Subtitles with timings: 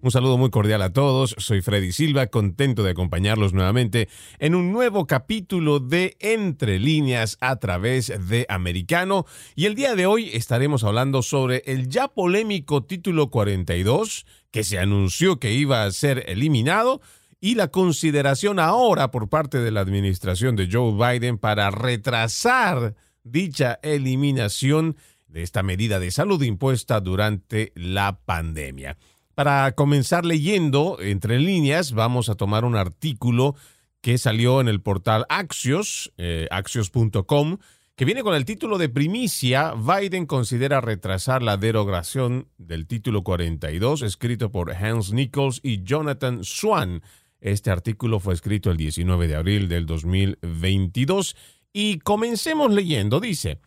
[0.00, 1.34] Un saludo muy cordial a todos.
[1.38, 4.08] Soy Freddy Silva, contento de acompañarlos nuevamente
[4.38, 9.26] en un nuevo capítulo de Entre líneas a través de Americano.
[9.56, 14.78] Y el día de hoy estaremos hablando sobre el ya polémico título 42, que se
[14.78, 17.00] anunció que iba a ser eliminado,
[17.40, 22.94] y la consideración ahora por parte de la administración de Joe Biden para retrasar
[23.24, 28.96] dicha eliminación de esta medida de salud impuesta durante la pandemia.
[29.38, 33.54] Para comenzar leyendo entre líneas, vamos a tomar un artículo
[34.00, 37.58] que salió en el portal Axios, eh, axios.com,
[37.94, 44.02] que viene con el título de primicia, Biden considera retrasar la derogación del título 42,
[44.02, 47.00] escrito por Hans Nichols y Jonathan Swan.
[47.40, 51.36] Este artículo fue escrito el 19 de abril del 2022
[51.72, 53.20] y comencemos leyendo.
[53.20, 53.60] Dice,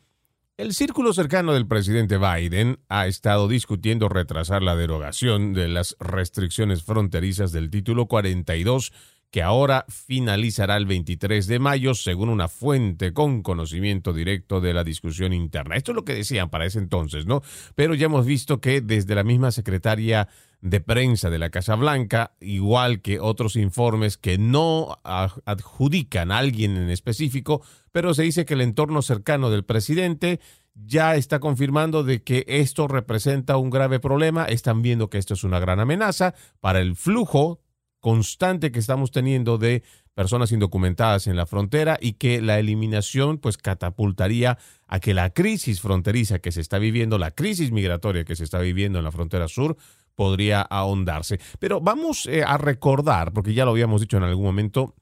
[0.57, 6.83] el círculo cercano del presidente Biden ha estado discutiendo retrasar la derogación de las restricciones
[6.83, 8.91] fronterizas del título 42
[9.31, 14.83] que ahora finalizará el 23 de mayo, según una fuente con conocimiento directo de la
[14.83, 15.77] discusión interna.
[15.77, 17.41] Esto es lo que decían para ese entonces, ¿no?
[17.73, 20.27] Pero ya hemos visto que desde la misma secretaria
[20.59, 26.75] de prensa de la Casa Blanca, igual que otros informes que no adjudican a alguien
[26.75, 30.41] en específico, pero se dice que el entorno cercano del presidente
[30.75, 35.43] ya está confirmando de que esto representa un grave problema, están viendo que esto es
[35.43, 37.61] una gran amenaza para el flujo
[38.01, 43.57] constante que estamos teniendo de personas indocumentadas en la frontera y que la eliminación pues
[43.57, 48.43] catapultaría a que la crisis fronteriza que se está viviendo, la crisis migratoria que se
[48.43, 49.77] está viviendo en la frontera sur,
[50.15, 51.39] podría ahondarse.
[51.59, 54.95] Pero vamos eh, a recordar, porque ya lo habíamos dicho en algún momento,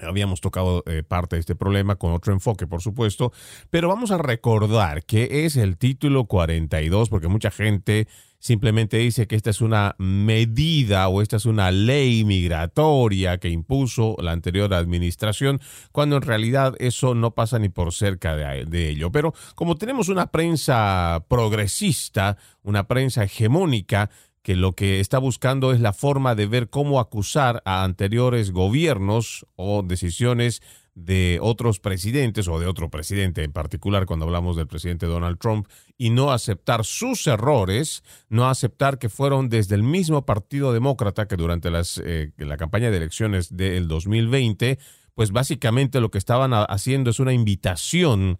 [0.00, 3.32] Habíamos tocado eh, parte de este problema con otro enfoque, por supuesto,
[3.70, 8.06] pero vamos a recordar qué es el título 42, porque mucha gente
[8.38, 14.16] simplemente dice que esta es una medida o esta es una ley migratoria que impuso
[14.20, 15.60] la anterior administración,
[15.92, 19.10] cuando en realidad eso no pasa ni por cerca de, ello.
[19.10, 24.10] Pero como tenemos una prensa progresista, una prensa hegemónica,
[24.42, 29.46] que lo que está buscando es la forma de ver cómo acusar a anteriores gobiernos
[29.56, 30.62] o decisiones
[31.04, 35.68] de otros presidentes o de otro presidente en particular cuando hablamos del presidente Donald Trump
[35.96, 41.36] y no aceptar sus errores, no aceptar que fueron desde el mismo Partido Demócrata que
[41.36, 44.78] durante las, eh, la campaña de elecciones del 2020,
[45.14, 48.38] pues básicamente lo que estaban haciendo es una invitación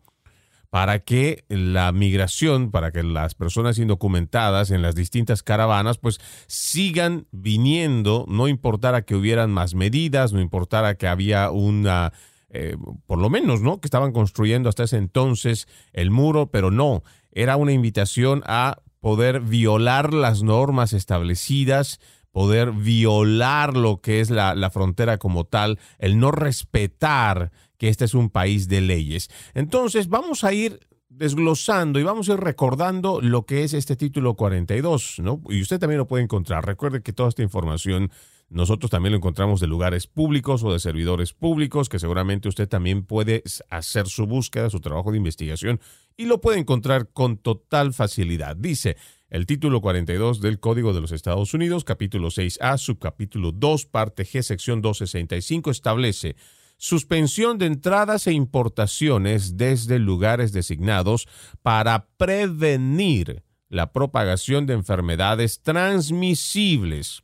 [0.70, 7.26] para que la migración, para que las personas indocumentadas en las distintas caravanas, pues sigan
[7.30, 12.12] viniendo, no importara que hubieran más medidas, no importara que había una,
[12.50, 12.76] eh,
[13.06, 13.80] por lo menos, ¿no?
[13.80, 19.40] Que estaban construyendo hasta ese entonces el muro, pero no, era una invitación a poder
[19.40, 22.00] violar las normas establecidas,
[22.32, 28.04] poder violar lo que es la, la frontera como tal, el no respetar que este
[28.04, 29.30] es un país de leyes.
[29.54, 34.34] Entonces, vamos a ir desglosando y vamos a ir recordando lo que es este título
[34.34, 35.40] 42, ¿no?
[35.48, 36.64] Y usted también lo puede encontrar.
[36.64, 38.10] Recuerde que toda esta información
[38.50, 43.04] nosotros también lo encontramos de lugares públicos o de servidores públicos, que seguramente usted también
[43.04, 45.80] puede hacer su búsqueda, su trabajo de investigación
[46.16, 48.56] y lo puede encontrar con total facilidad.
[48.56, 48.96] Dice
[49.28, 54.40] el título 42 del Código de los Estados Unidos, capítulo 6A, subcapítulo 2, parte G,
[54.42, 56.36] sección 265, establece
[56.78, 61.28] suspensión de entradas e importaciones desde lugares designados
[61.62, 67.22] para prevenir la propagación de enfermedades transmisibles.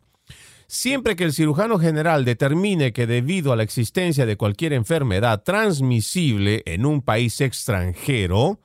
[0.67, 6.63] Siempre que el cirujano general determine que debido a la existencia de cualquier enfermedad transmisible
[6.67, 8.61] en un país extranjero,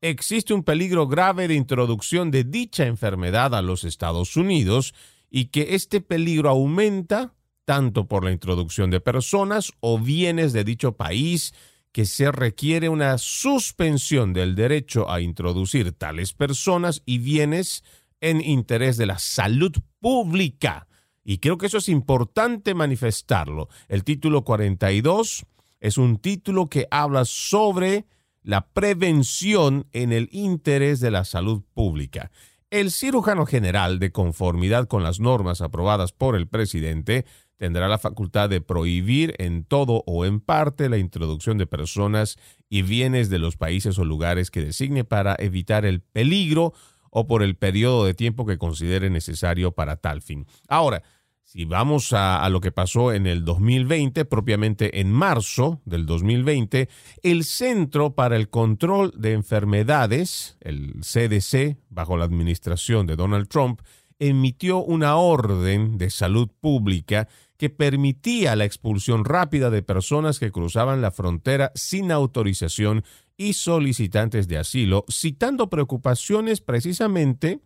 [0.00, 4.94] existe un peligro grave de introducción de dicha enfermedad a los Estados Unidos
[5.30, 7.34] y que este peligro aumenta
[7.64, 11.54] tanto por la introducción de personas o bienes de dicho país
[11.92, 17.84] que se requiere una suspensión del derecho a introducir tales personas y bienes
[18.20, 20.88] en interés de la salud pública.
[21.24, 23.68] Y creo que eso es importante manifestarlo.
[23.88, 25.46] El título 42
[25.80, 28.04] es un título que habla sobre
[28.42, 32.30] la prevención en el interés de la salud pública.
[32.70, 37.24] El cirujano general, de conformidad con las normas aprobadas por el presidente,
[37.56, 42.36] tendrá la facultad de prohibir en todo o en parte la introducción de personas
[42.68, 46.74] y bienes de los países o lugares que designe para evitar el peligro
[47.14, 50.46] o por el periodo de tiempo que considere necesario para tal fin.
[50.68, 51.04] Ahora,
[51.44, 56.88] si vamos a, lo que pasó en el 2020, propiamente en marzo del 2020,
[57.22, 63.80] el Centro para el Control de Enfermedades, el CDC, bajo la administración de Donald Trump,
[64.18, 71.00] emitió una orden de salud pública que permitía la expulsión rápida de personas que cruzaban
[71.00, 73.04] la frontera sin autorización
[73.36, 77.60] y solicitantes de asilo, citando preocupaciones precisamente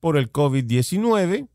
[0.00, 1.48] por el COVID-19.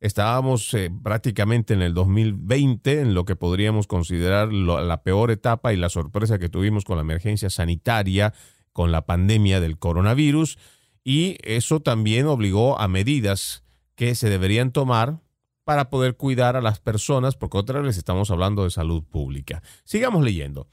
[0.00, 5.76] Estábamos eh, prácticamente en el 2020, en lo que podríamos considerar la peor etapa y
[5.76, 8.32] la sorpresa que tuvimos con la emergencia sanitaria,
[8.72, 10.58] con la pandemia del coronavirus,
[11.02, 13.64] y eso también obligó a medidas
[13.96, 15.20] que se deberían tomar
[15.64, 19.62] para poder cuidar a las personas, porque otra vez estamos hablando de salud pública.
[19.84, 20.68] Sigamos leyendo.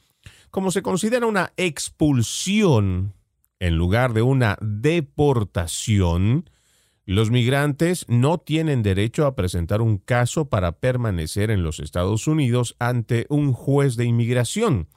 [0.55, 3.13] Como se considera una expulsión
[3.59, 6.49] en lugar de una deportación,
[7.05, 12.77] los migrantes no tienen derecho a presentar un caso para permanecer en los Estados Unidos
[12.79, 14.87] ante un juez de inmigración.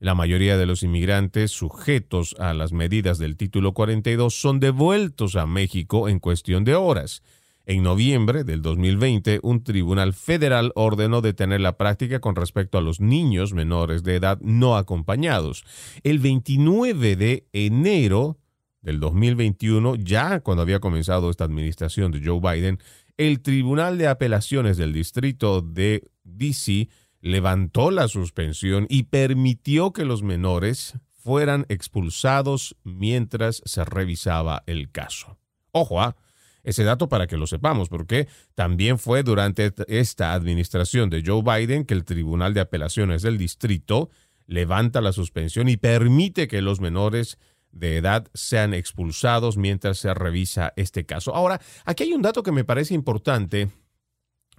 [0.00, 5.46] La mayoría de los inmigrantes sujetos a las medidas del título 42 son devueltos a
[5.46, 7.22] México en cuestión de horas.
[7.66, 13.00] En noviembre del 2020, un tribunal federal ordenó detener la práctica con respecto a los
[13.00, 15.64] niños menores de edad no acompañados.
[16.02, 18.38] El 29 de enero
[18.82, 22.78] del 2021, ya cuando había comenzado esta administración de Joe Biden,
[23.16, 26.88] el Tribunal de Apelaciones del Distrito de DC
[27.20, 35.36] levantó la suspensión y permitió que los menores fueran expulsados mientras se revisaba el caso.
[35.72, 36.16] Ojo, ¿ah?
[36.62, 41.84] Ese dato para que lo sepamos, porque también fue durante esta administración de Joe Biden
[41.84, 44.10] que el Tribunal de Apelaciones del Distrito
[44.46, 47.38] levanta la suspensión y permite que los menores
[47.72, 51.34] de edad sean expulsados mientras se revisa este caso.
[51.34, 53.70] Ahora, aquí hay un dato que me parece importante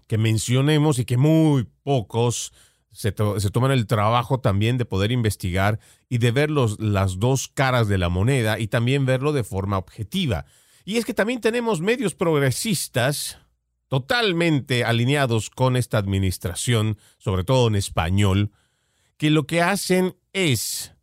[0.08, 2.54] que mencionemos y que muy pocos
[2.92, 7.98] se, toman el trabajo también de poder investigar y de ver las dos caras de
[7.98, 10.46] la moneda y también verlo de forma objetiva.
[10.86, 13.38] Y es que también tenemos medios progresistas
[13.88, 18.52] totalmente alineados con esta administración, sobre todo en español,
[19.18, 20.94] que lo que hacen es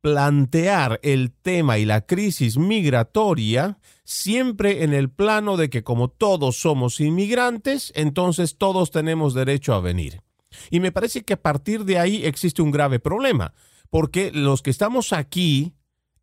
[0.00, 6.58] plantear el tema y la crisis migratoria siempre en el plano de que como todos
[6.58, 10.22] somos inmigrantes, entonces todos tenemos derecho a venir.
[10.70, 13.52] Y me parece que a partir de ahí existe un grave problema,
[13.90, 15.74] porque los que estamos aquí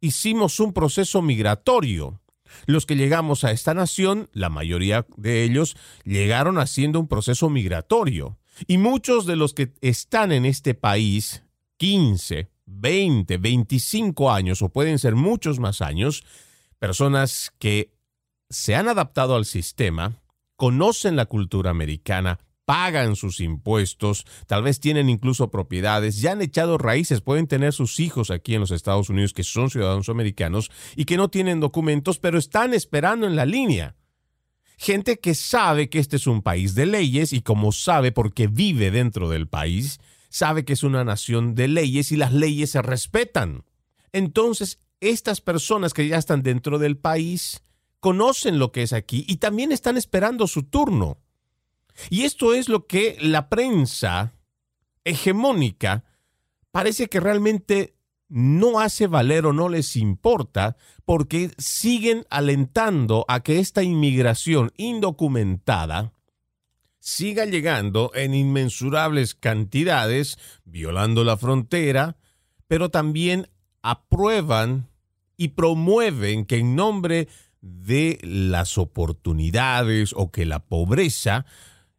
[0.01, 2.21] hicimos un proceso migratorio
[2.66, 8.38] los que llegamos a esta nación, la mayoría de ellos, llegaron haciendo un proceso migratorio.
[8.68, 11.44] Y muchos de los que están en este país,
[11.78, 16.24] 15, 20, 25 años o pueden ser muchos más años,
[16.80, 17.92] personas que
[18.50, 20.22] se han adaptado al sistema,
[20.56, 26.78] conocen la cultura americana, pagan sus impuestos, tal vez tienen incluso propiedades, ya han echado
[26.78, 31.06] raíces, pueden tener sus hijos aquí en los Estados Unidos que son ciudadanos americanos y
[31.06, 33.96] que no tienen documentos, pero están esperando en la línea.
[34.78, 38.92] Gente que sabe que este es un país de leyes y como sabe porque vive
[38.92, 43.64] dentro del país, sabe que es una nación de leyes y las leyes se respetan.
[44.12, 47.64] Entonces, estas personas que ya están dentro del país
[48.00, 51.19] conocen lo que es aquí y también están esperando su turno.
[52.09, 54.33] Y esto es lo que la prensa
[55.04, 56.04] hegemónica
[56.71, 57.95] parece que realmente
[58.28, 66.14] no hace valer o no les importa porque siguen alentando a que esta inmigración indocumentada
[66.99, 72.18] siga llegando en inmensurables cantidades, violando la frontera,
[72.68, 73.47] pero también
[73.83, 74.90] aprueban
[75.37, 77.28] y promueven que en nombre
[77.61, 81.45] de las oportunidades o que la pobreza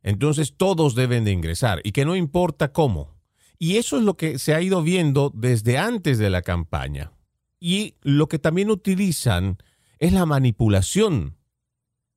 [0.06, 3.16] entonces todos deben de ingresar y que no importa cómo.
[3.58, 7.10] Y eso es lo que se ha ido viendo desde antes de la campaña.
[7.58, 9.58] Y lo que también utilizan
[9.98, 11.36] es la manipulación.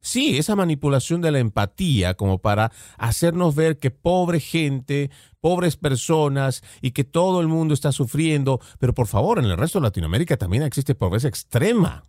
[0.01, 5.09] Sí, esa manipulación de la empatía como para hacernos ver que pobre gente,
[5.41, 9.79] pobres personas y que todo el mundo está sufriendo, pero por favor, en el resto
[9.79, 12.03] de Latinoamérica también existe pobreza extrema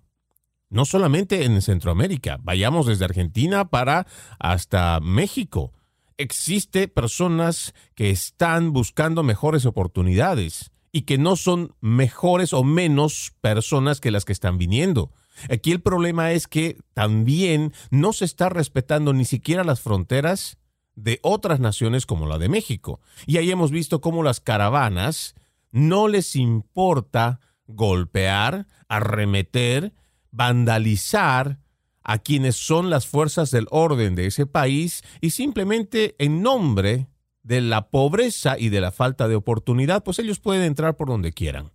[0.71, 4.07] no solamente en Centroamérica, vayamos desde Argentina para
[4.39, 5.73] hasta México.
[6.17, 14.01] Existe personas que están buscando mejores oportunidades y que no son mejores o menos personas
[14.01, 15.13] que las que están viniendo.
[15.49, 20.59] Aquí el problema es que también no se está respetando ni siquiera las fronteras
[20.95, 23.01] de otras naciones como la de México.
[23.27, 25.35] Y ahí hemos visto cómo las caravanas
[25.73, 29.93] no les importa golpear, arremeter
[30.31, 31.59] vandalizar
[32.03, 37.09] a quienes son las fuerzas del orden de ese país y simplemente en nombre
[37.43, 41.33] de la pobreza y de la falta de oportunidad, pues ellos pueden entrar por donde
[41.33, 41.73] quieran.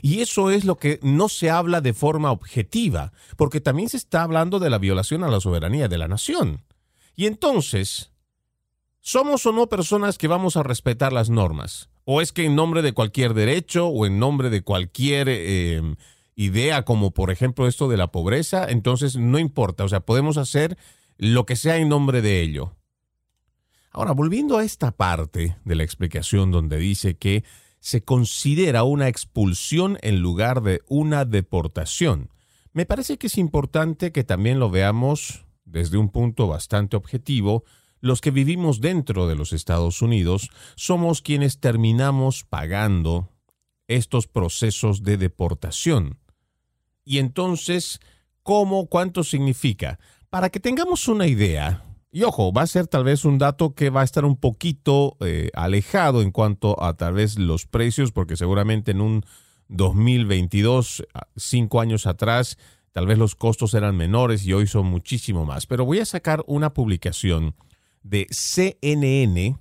[0.00, 4.22] Y eso es lo que no se habla de forma objetiva, porque también se está
[4.22, 6.64] hablando de la violación a la soberanía de la nación.
[7.16, 8.12] Y entonces,
[9.00, 11.90] ¿somos o no personas que vamos a respetar las normas?
[12.04, 15.82] ¿O es que en nombre de cualquier derecho o en nombre de cualquier eh,
[16.34, 20.76] idea, como por ejemplo esto de la pobreza, entonces no importa, o sea, podemos hacer
[21.18, 22.74] lo que sea en nombre de ello?
[23.90, 27.44] Ahora, volviendo a esta parte de la explicación donde dice que
[27.78, 32.30] se considera una expulsión en lugar de una deportación.
[32.72, 37.64] Me parece que es importante que también lo veamos desde un punto bastante objetivo.
[38.00, 43.30] Los que vivimos dentro de los Estados Unidos somos quienes terminamos pagando
[43.88, 46.21] estos procesos de deportación.
[47.04, 48.00] Y entonces,
[48.42, 48.86] ¿cómo?
[48.86, 49.98] ¿Cuánto significa?
[50.30, 53.90] Para que tengamos una idea, y ojo, va a ser tal vez un dato que
[53.90, 58.36] va a estar un poquito eh, alejado en cuanto a tal vez los precios, porque
[58.36, 59.24] seguramente en un
[59.68, 61.04] 2022,
[61.36, 62.58] cinco años atrás,
[62.92, 65.66] tal vez los costos eran menores y hoy son muchísimo más.
[65.66, 67.54] Pero voy a sacar una publicación
[68.02, 69.56] de CNN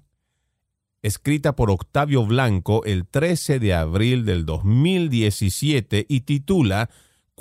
[1.02, 6.90] escrita por Octavio Blanco el 13 de abril del 2017 y titula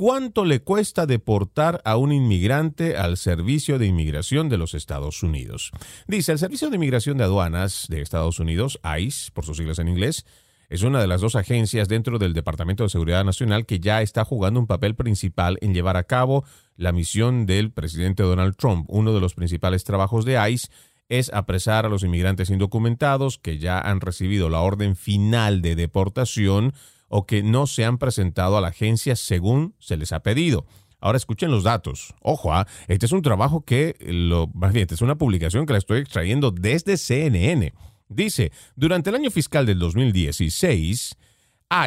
[0.01, 5.73] ¿Cuánto le cuesta deportar a un inmigrante al Servicio de Inmigración de los Estados Unidos?
[6.09, 9.89] Dice, el Servicio de Inmigración de Aduanas de Estados Unidos, ICE, por sus siglas en
[9.89, 10.25] inglés,
[10.71, 14.25] es una de las dos agencias dentro del Departamento de Seguridad Nacional que ya está
[14.25, 18.87] jugando un papel principal en llevar a cabo la misión del presidente Donald Trump.
[18.89, 20.69] Uno de los principales trabajos de ICE
[21.11, 26.73] es apresar a los inmigrantes indocumentados que ya han recibido la orden final de deportación
[27.11, 30.65] o que no se han presentado a la agencia según se les ha pedido.
[31.01, 32.15] Ahora escuchen los datos.
[32.23, 32.69] Ojo, ¿ah?
[32.87, 36.53] este es un trabajo que, lo, más bien, es una publicación que la estoy extrayendo
[36.53, 37.75] desde CNN.
[38.09, 41.17] Dice, durante el año fiscal del 2016,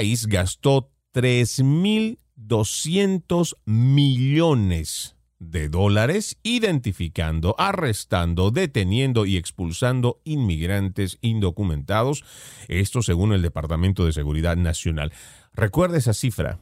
[0.02, 5.16] ICE gastó 3.200 millones
[5.52, 12.24] de dólares identificando, arrestando, deteniendo y expulsando inmigrantes indocumentados,
[12.68, 15.12] esto según el Departamento de Seguridad Nacional.
[15.54, 16.60] Recuerda esa cifra,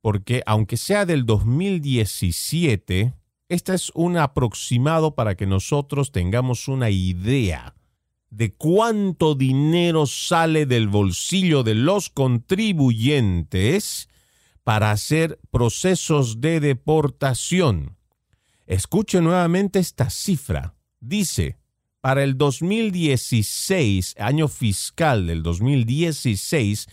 [0.00, 3.14] porque aunque sea del 2017,
[3.48, 7.74] este es un aproximado para que nosotros tengamos una idea
[8.30, 14.08] de cuánto dinero sale del bolsillo de los contribuyentes
[14.64, 17.96] para hacer procesos de deportación.
[18.66, 20.74] Escuche nuevamente esta cifra.
[21.00, 21.58] Dice,
[22.00, 26.86] para el 2016, año fiscal del 2016,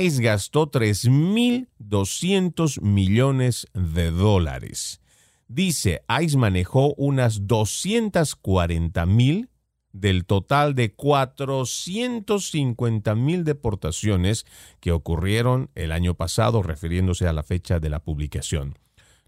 [0.00, 5.02] ICE gastó 3.200 millones de dólares.
[5.48, 9.50] Dice, ICE manejó unas 240 mil
[9.92, 14.46] del total de 450 mil deportaciones
[14.80, 18.78] que ocurrieron el año pasado, refiriéndose a la fecha de la publicación.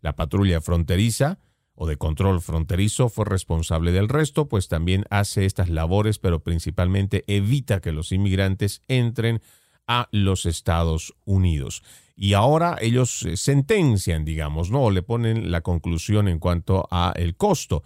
[0.00, 1.38] La patrulla fronteriza
[1.74, 7.24] o de control fronterizo fue responsable del resto, pues también hace estas labores, pero principalmente
[7.26, 9.42] evita que los inmigrantes entren
[9.86, 11.82] a los Estados Unidos.
[12.16, 14.84] Y ahora ellos eh, sentencian, digamos, ¿no?
[14.84, 17.82] O le ponen la conclusión en cuanto a el costo.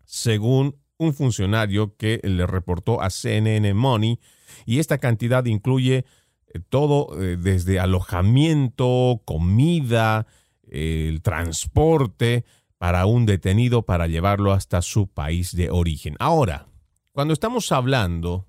[0.04, 4.18] según un funcionario que le reportó a CNN Money,
[4.66, 6.06] y esta cantidad incluye
[6.48, 10.26] eh, todo eh, desde alojamiento, comida,
[10.68, 12.44] el transporte
[12.78, 16.16] para un detenido para llevarlo hasta su país de origen.
[16.18, 16.66] Ahora,
[17.12, 18.48] cuando estamos hablando,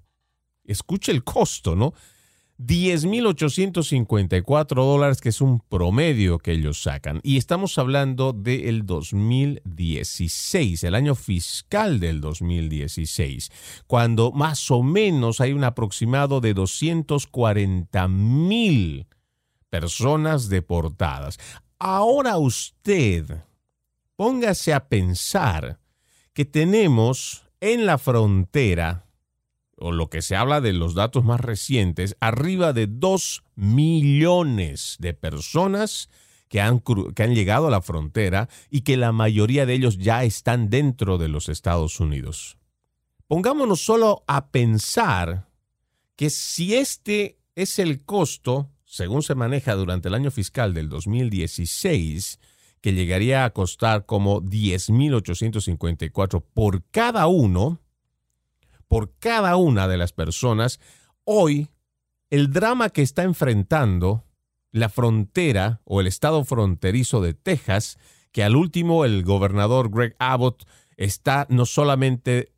[0.64, 1.94] escuche el costo, ¿no?
[2.60, 7.22] 10.854 dólares, que es un promedio que ellos sacan.
[7.24, 13.50] Y estamos hablando del 2016, el año fiscal del 2016,
[13.88, 19.08] cuando más o menos hay un aproximado de 240 mil
[19.70, 21.40] personas deportadas.
[21.80, 23.46] Ahora usted
[24.18, 25.80] póngase a pensar
[26.34, 29.06] que tenemos en la frontera
[29.80, 35.14] o lo que se habla de los datos más recientes, arriba de 2 millones de
[35.14, 36.10] personas
[36.48, 40.24] que han, que han llegado a la frontera y que la mayoría de ellos ya
[40.24, 42.58] están dentro de los Estados Unidos.
[43.28, 45.48] Pongámonos solo a pensar
[46.16, 52.40] que si este es el costo, según se maneja durante el año fiscal del 2016,
[52.82, 57.80] que llegaría a costar como 10.854 por cada uno,
[58.90, 60.82] por cada una de las personas,
[61.24, 61.70] hoy
[62.30, 64.26] el drama que está enfrentando
[64.72, 67.98] la frontera o el estado fronterizo de Texas,
[68.32, 70.68] que al último el gobernador Greg Abbott
[70.98, 72.52] está no solamente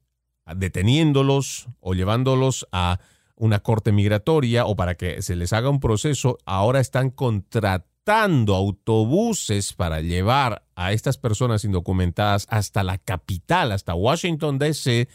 [0.55, 2.99] deteniéndolos o llevándolos a
[3.35, 9.73] una corte migratoria o para que se les haga un proceso, ahora están contratando autobuses
[9.73, 15.07] para llevar a estas personas indocumentadas hasta la capital, hasta Washington, D.C.,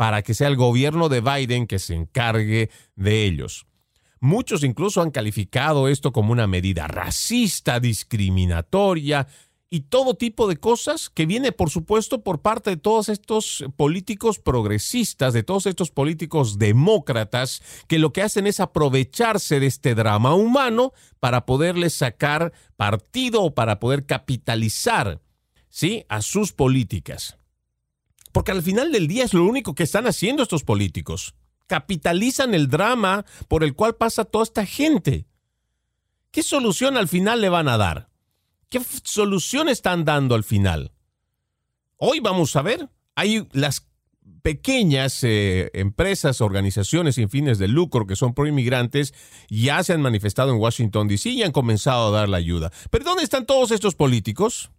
[0.00, 3.66] para que sea el gobierno de Biden que se encargue de ellos.
[4.18, 9.26] Muchos incluso han calificado esto como una medida racista, discriminatoria
[9.68, 14.38] y todo tipo de cosas que viene, por supuesto, por parte de todos estos políticos
[14.38, 20.34] progresistas, de todos estos políticos demócratas, que lo que hacen es aprovecharse de este drama
[20.34, 25.20] humano para poderles sacar partido o para poder capitalizar,
[25.68, 27.36] ¿sí?, a sus políticas.
[28.32, 31.34] Porque al final del día es lo único que están haciendo estos políticos
[31.70, 35.28] capitalizan el drama por el cual pasa toda esta gente.
[36.32, 38.10] ¿Qué solución al final le van a dar?
[38.68, 40.90] ¿Qué solución están dando al final?
[41.96, 43.86] Hoy vamos a ver, hay las
[44.42, 49.14] pequeñas eh, empresas, organizaciones sin fines de lucro que son pro inmigrantes
[49.48, 51.30] ya se han manifestado en Washington, D.C.
[51.30, 52.72] y han comenzado a dar la ayuda.
[52.90, 54.72] Pero ¿dónde están todos estos políticos?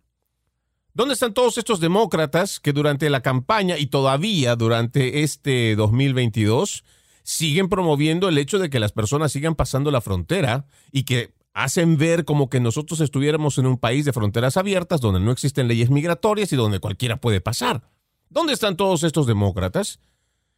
[0.94, 6.84] ¿Dónde están todos estos demócratas que durante la campaña y todavía durante este 2022
[7.24, 11.98] siguen promoviendo el hecho de que las personas sigan pasando la frontera y que hacen
[11.98, 15.90] ver como que nosotros estuviéramos en un país de fronteras abiertas donde no existen leyes
[15.90, 17.90] migratorias y donde cualquiera puede pasar?
[18.30, 20.02] ¿Dónde están todos estos demócratas?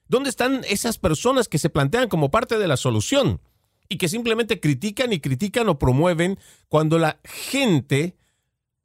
[0.07, 3.39] ¿Dónde están esas personas que se plantean como parte de la solución
[3.87, 8.15] y que simplemente critican y critican o promueven cuando la gente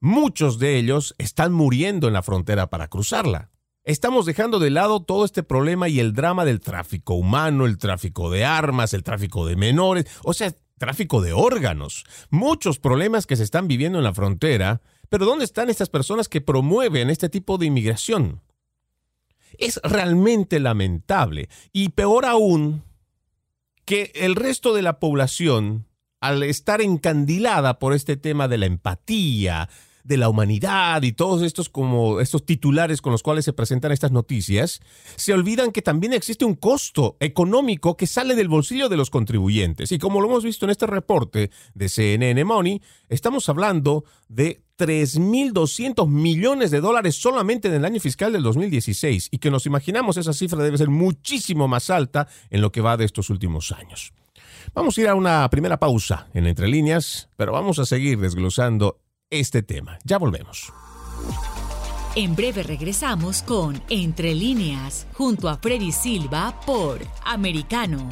[0.00, 3.50] Muchos de ellos están muriendo en la frontera para cruzarla.
[3.82, 8.30] Estamos dejando de lado todo este problema y el drama del tráfico humano, el tráfico
[8.30, 12.04] de armas, el tráfico de menores, o sea, tráfico de órganos.
[12.30, 16.40] Muchos problemas que se están viviendo en la frontera, pero ¿dónde están estas personas que
[16.40, 18.40] promueven este tipo de inmigración?
[19.58, 22.84] Es realmente lamentable y peor aún
[23.84, 25.86] que el resto de la población,
[26.20, 29.68] al estar encandilada por este tema de la empatía,
[30.08, 34.10] de la humanidad y todos estos como estos titulares con los cuales se presentan estas
[34.10, 34.80] noticias,
[35.16, 39.92] se olvidan que también existe un costo económico que sale del bolsillo de los contribuyentes.
[39.92, 46.08] Y como lo hemos visto en este reporte de CNN Money, estamos hablando de 3.200
[46.08, 50.32] millones de dólares solamente en el año fiscal del 2016 y que nos imaginamos esa
[50.32, 54.14] cifra debe ser muchísimo más alta en lo que va de estos últimos años.
[54.72, 59.00] Vamos a ir a una primera pausa en Entre Líneas, pero vamos a seguir desglosando
[59.30, 59.98] este tema.
[60.04, 60.72] Ya volvemos.
[62.14, 68.08] En breve regresamos con Entre líneas, junto a Freddy Silva por Americano.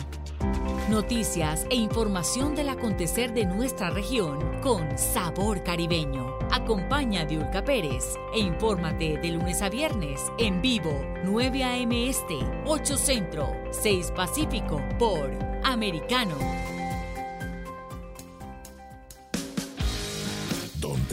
[0.90, 6.38] Noticias e información del acontecer de nuestra región con sabor caribeño.
[6.52, 10.92] Acompaña a Diulca Pérez e infórmate de lunes a viernes en vivo
[11.24, 12.08] 9 a.m.
[12.08, 15.30] Este, 8 Centro, 6 Pacífico por
[15.64, 16.36] Americano.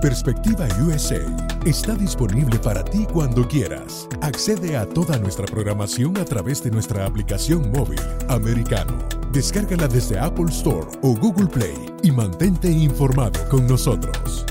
[0.00, 1.18] Perspectiva USA
[1.66, 4.08] está disponible para ti cuando quieras.
[4.22, 8.96] Accede a toda nuestra programación a través de nuestra aplicación móvil americano.
[9.32, 14.46] Descárgala desde Apple Store o Google Play y mantente informado con nosotros.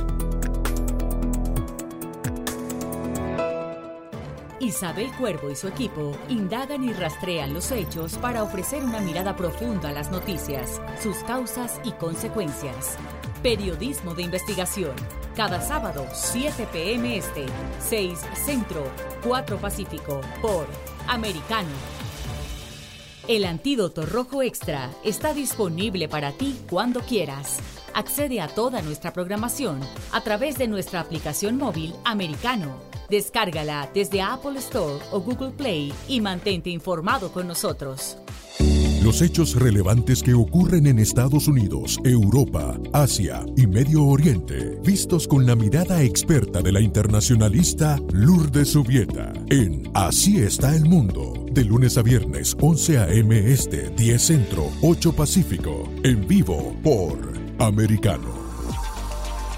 [4.60, 9.90] Isabel Cuervo y su equipo indagan y rastrean los hechos para ofrecer una mirada profunda
[9.90, 12.98] a las noticias, sus causas y consecuencias.
[13.41, 14.95] Periodismo de investigación
[15.36, 17.15] cada sábado, 7 p.m.
[17.15, 17.45] Este,
[17.80, 18.91] 6 Centro,
[19.23, 20.65] 4 Pacífico, por
[21.08, 21.69] Americano.
[23.28, 27.60] El antídoto rojo extra está disponible para ti cuando quieras.
[27.93, 32.80] Accede a toda nuestra programación a través de nuestra aplicación móvil Americano.
[33.08, 38.17] Descárgala desde Apple Store o Google Play y mantente informado con nosotros.
[39.04, 45.46] Los hechos relevantes que ocurren en Estados Unidos, Europa, Asia y Medio Oriente, vistos con
[45.46, 51.98] la mirada experta de la internacionalista Lourdes Subieta, en Así está el mundo, de lunes
[51.98, 53.52] a viernes 11 a.m.
[53.52, 57.18] Este, 10 Centro, 8 Pacífico, en vivo por
[57.60, 58.48] Americano.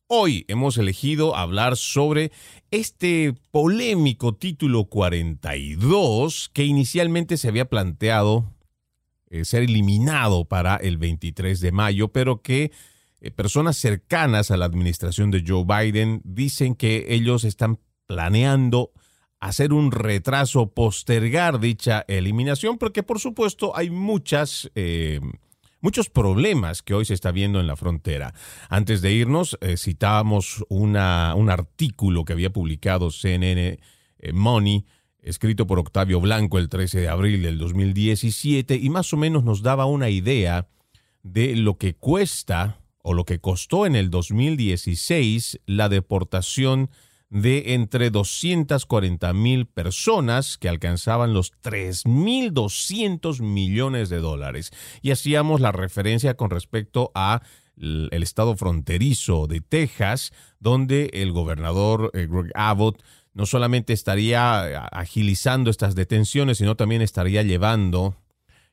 [0.08, 2.30] Hoy hemos elegido hablar sobre
[2.70, 8.52] este polémico título 42 que inicialmente se había planteado
[9.30, 12.70] eh, ser eliminado para el 23 de mayo, pero que
[13.20, 18.92] eh, personas cercanas a la administración de Joe Biden dicen que ellos están planeando
[19.40, 24.70] hacer un retraso, postergar dicha eliminación, porque por supuesto hay muchas...
[24.76, 25.18] Eh,
[25.80, 28.34] muchos problemas que hoy se está viendo en la frontera.
[28.68, 33.78] Antes de irnos, eh, citábamos un artículo que había publicado CNN
[34.18, 34.86] eh, Money,
[35.20, 39.62] escrito por Octavio Blanco el 13 de abril del 2017, y más o menos nos
[39.62, 40.68] daba una idea
[41.22, 46.90] de lo que cuesta o lo que costó en el 2016 la deportación
[47.36, 54.70] de entre 240 mil personas que alcanzaban los 3.200 millones de dólares.
[55.02, 57.42] Y hacíamos la referencia con respecto a
[57.76, 63.02] el estado fronterizo de Texas, donde el gobernador eh, Greg Abbott
[63.34, 68.16] no solamente estaría eh, agilizando estas detenciones, sino también estaría llevando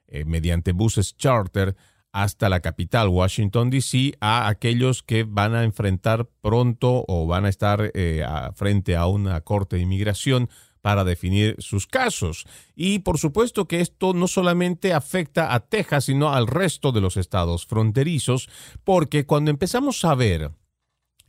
[0.08, 1.76] eh, mediante buses charter
[2.14, 7.50] hasta la capital, Washington, D.C., a aquellos que van a enfrentar pronto o van a
[7.50, 8.24] estar eh,
[8.56, 10.48] frente a una corte de inmigración
[10.82, 12.46] para definir sus casos.
[12.76, 17.18] Y por supuesto que esto no solamente afecta a Texas, sino al resto de los
[17.18, 18.48] estados fronterizos,
[18.84, 20.52] porque cuando empezamos a ver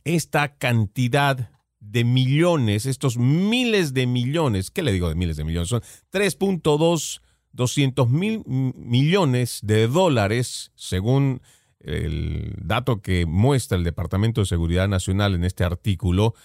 [0.03, 5.69] esta cantidad de millones, estos miles de millones, ¿qué le digo de miles de millones?
[5.69, 7.21] Son 3.2
[7.55, 11.41] 200 mil millones de dólares, según
[11.79, 16.35] el dato que muestra el Departamento de Seguridad Nacional en este artículo.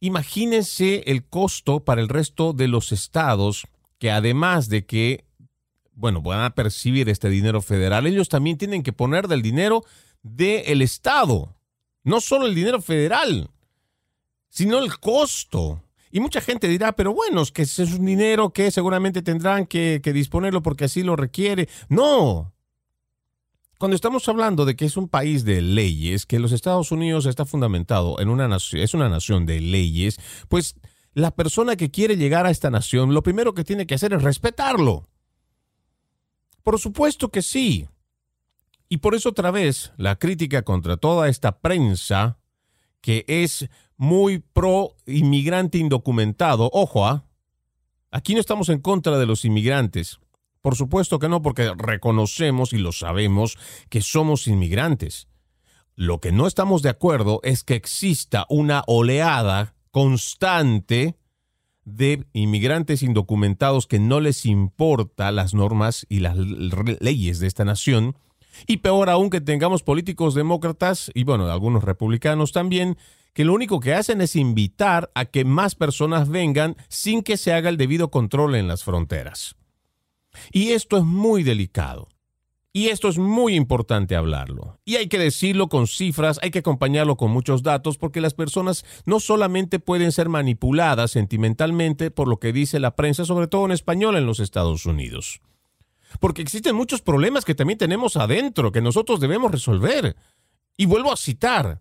[0.00, 3.66] Imagínense el costo para el resto de los estados
[3.98, 5.24] que además de que,
[5.92, 9.84] bueno, van a percibir este dinero federal, ellos también tienen que poner del dinero
[10.22, 11.54] del estado.
[12.02, 13.50] No solo el dinero federal,
[14.48, 15.83] sino el costo.
[16.14, 20.00] Y mucha gente dirá, pero bueno, es que es un dinero que seguramente tendrán que,
[20.14, 21.68] disponerlo porque así lo requiere.
[21.88, 22.54] No.
[23.80, 27.44] Cuando estamos hablando de que es un país de leyes, que los Estados Unidos está
[27.44, 30.76] fundamentado en una nación, es una nación de leyes, pues
[31.14, 34.22] la persona que quiere llegar a esta nación, lo primero que tiene que hacer es
[34.22, 35.08] respetarlo.
[36.62, 37.88] Por supuesto que sí.
[38.88, 42.38] Y por eso otra vez la crítica contra toda esta prensa
[43.00, 46.70] que es muy pro inmigrante indocumentado.
[46.72, 47.24] Ojo, ¿ah?
[48.10, 50.18] aquí no estamos en contra de los inmigrantes.
[50.60, 53.58] Por supuesto que no, porque reconocemos y lo sabemos
[53.90, 55.28] que somos inmigrantes.
[55.94, 61.16] Lo que no estamos de acuerdo es que exista una oleada constante
[61.84, 68.16] de inmigrantes indocumentados que no les importa las normas y las leyes de esta nación.
[68.66, 72.96] Y peor aún que tengamos políticos demócratas y bueno, algunos republicanos también
[73.34, 77.52] que lo único que hacen es invitar a que más personas vengan sin que se
[77.52, 79.56] haga el debido control en las fronteras.
[80.52, 82.08] Y esto es muy delicado.
[82.76, 84.80] Y esto es muy importante hablarlo.
[84.84, 88.84] Y hay que decirlo con cifras, hay que acompañarlo con muchos datos, porque las personas
[89.06, 93.70] no solamente pueden ser manipuladas sentimentalmente por lo que dice la prensa, sobre todo en
[93.70, 95.40] español en los Estados Unidos.
[96.18, 100.16] Porque existen muchos problemas que también tenemos adentro, que nosotros debemos resolver.
[100.76, 101.80] Y vuelvo a citar,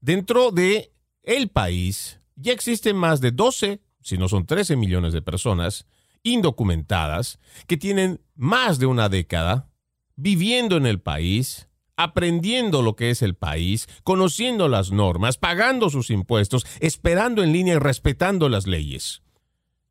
[0.00, 5.22] Dentro de el país ya existen más de 12, si no son 13 millones de
[5.22, 5.86] personas
[6.22, 9.70] indocumentadas que tienen más de una década
[10.16, 16.10] viviendo en el país, aprendiendo lo que es el país, conociendo las normas, pagando sus
[16.10, 19.22] impuestos, esperando en línea y respetando las leyes.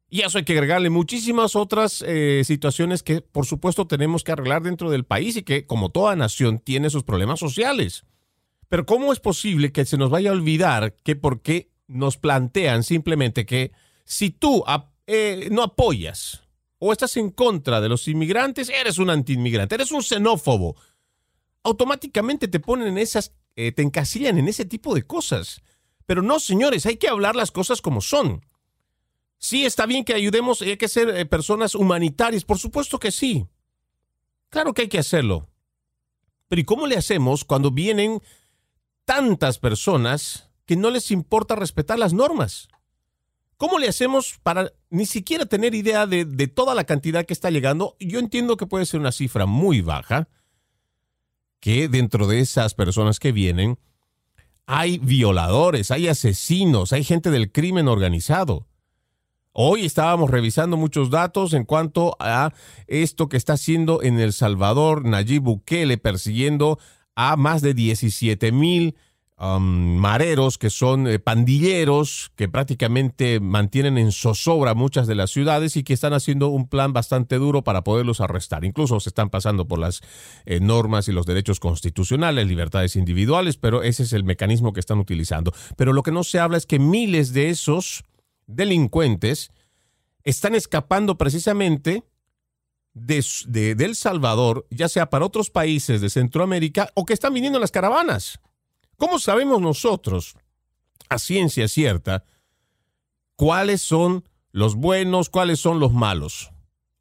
[0.09, 4.63] Y eso hay que agregarle muchísimas otras eh, situaciones que por supuesto tenemos que arreglar
[4.63, 8.05] dentro del país y que como toda nación tiene sus problemas sociales.
[8.69, 13.45] Pero ¿cómo es posible que se nos vaya a olvidar que porque nos plantean simplemente
[13.45, 13.71] que
[14.03, 14.63] si tú
[15.05, 16.43] eh, no apoyas
[16.79, 20.75] o estás en contra de los inmigrantes, eres un antiinmigrante, eres un xenófobo.
[21.63, 25.61] Automáticamente te ponen en esas, eh, te encasillan en ese tipo de cosas.
[26.05, 28.45] Pero no, señores, hay que hablar las cosas como son.
[29.39, 33.45] Sí, está bien que ayudemos, hay que ser eh, personas humanitarias, por supuesto que sí.
[34.49, 35.49] Claro que hay que hacerlo.
[36.47, 38.21] Pero ¿y cómo le hacemos cuando vienen
[39.07, 42.67] tantas personas que no les importa respetar las normas?
[43.55, 47.95] ¿Cómo le hacemos para ni siquiera tener idea de, toda la cantidad que está llegando?
[48.01, 50.27] Yo entiendo que puede ser una cifra muy baja,
[51.61, 53.79] que dentro de esas personas que vienen
[54.65, 58.67] hay violadores, hay asesinos, hay gente del crimen organizado.
[59.53, 62.51] Hoy estábamos revisando muchos datos en cuanto a
[62.87, 66.77] esto que está haciendo en El Salvador Nayib Bukele persiguiendo
[67.17, 68.95] a más de 17 mil
[69.39, 75.75] um, mareros que son eh, pandilleros que prácticamente mantienen en zozobra muchas de las ciudades
[75.77, 78.63] y que están haciendo un plan bastante duro para poderlos arrestar.
[78.63, 80.01] Incluso se están pasando por las
[80.45, 84.99] eh, normas y los derechos constitucionales, libertades individuales, pero ese es el mecanismo que están
[84.99, 85.51] utilizando.
[85.75, 88.03] Pero lo que no se habla es que miles de esos
[88.45, 89.49] delincuentes
[90.23, 92.03] están escapando precisamente
[92.99, 97.61] de, El Salvador, ya sea para otros países de Centroamérica o que están viniendo en
[97.61, 98.39] las caravanas.
[98.97, 100.35] ¿Cómo sabemos nosotros,
[101.09, 102.23] a ciencia cierta,
[103.35, 106.51] cuáles son los buenos, cuáles son los malos?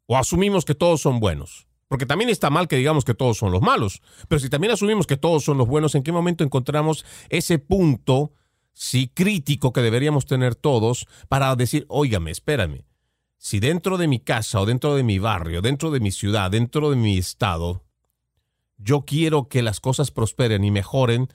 [0.05, 1.67] ¿O asumimos que todos son buenos?
[1.87, 4.01] Porque también está mal que digamos que todos son los malos.
[4.27, 8.33] Pero si también asumimos que todos son los buenos, ¿en qué momento encontramos ese punto
[8.73, 12.83] sí crítico que deberíamos tener todos para decir, óigame, espérame,
[13.37, 16.89] si dentro de mi casa o dentro de mi barrio, dentro de mi ciudad, dentro
[16.89, 17.83] de mi estado,
[18.77, 21.29] yo quiero que las cosas prosperen y mejoren,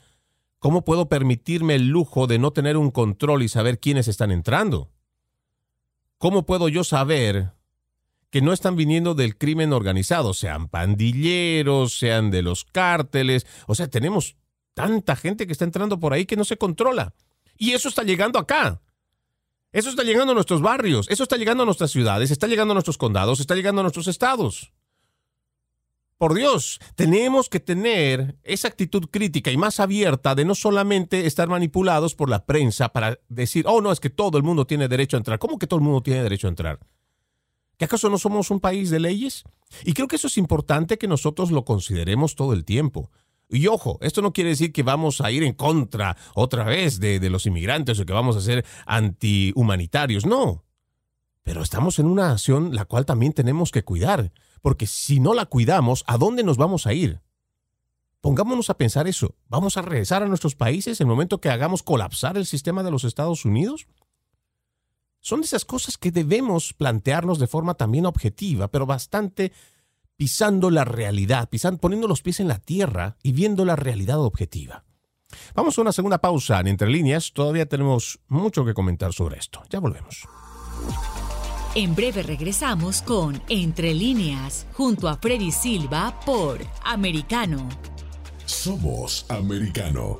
[0.59, 4.91] ¿cómo puedo permitirme el lujo de no tener un control y saber quiénes están entrando?
[6.17, 7.51] ¿Cómo puedo yo saber
[8.29, 13.45] que no están viniendo del crimen organizado, sean pandilleros, sean de los cárteles?
[13.67, 14.37] O sea, tenemos
[14.73, 17.13] tanta gente que está entrando por ahí que no se controla.
[17.57, 18.81] Y eso está llegando acá.
[19.73, 22.75] Eso está llegando a nuestros barrios, eso está llegando a nuestras ciudades, está llegando a
[22.75, 24.71] nuestros condados, está llegando a nuestros estados.
[26.19, 31.49] Por Dios, tenemos que tener esa actitud crítica y más abierta de no solamente estar
[31.49, 35.17] manipulados por la prensa para decir, oh, no, es que todo el mundo tiene derecho
[35.17, 35.39] a entrar.
[35.39, 36.79] ¿Cómo que todo el mundo tiene derecho a entrar?
[37.77, 39.43] ¿Que acaso no somos un país de leyes?
[39.83, 43.09] Y creo que eso es importante que nosotros lo consideremos todo el tiempo.
[43.49, 47.19] Y ojo, esto no quiere decir que vamos a ir en contra otra vez de,
[47.19, 50.63] de los inmigrantes o que vamos a ser antihumanitarios, no.
[51.43, 55.45] Pero estamos en una nación la cual también tenemos que cuidar, porque si no la
[55.45, 57.21] cuidamos, ¿a dónde nos vamos a ir?
[58.23, 59.35] Pongámonos a pensar eso.
[59.49, 62.89] ¿Vamos a regresar a nuestros países en el momento que hagamos colapsar el sistema de
[62.89, 63.85] los Estados Unidos?
[65.19, 69.51] Son esas cosas que debemos plantearnos de forma también objetiva, pero bastante
[70.17, 74.85] pisando la realidad, pisando, poniendo los pies en la tierra y viendo la realidad objetiva.
[75.55, 77.33] Vamos a una segunda pausa en Entre Líneas.
[77.33, 79.63] Todavía tenemos mucho que comentar sobre esto.
[79.69, 80.27] Ya volvemos.
[81.75, 87.67] En breve regresamos con Entre Líneas, junto a Freddy Silva por Americano.
[88.45, 90.19] Somos Americano.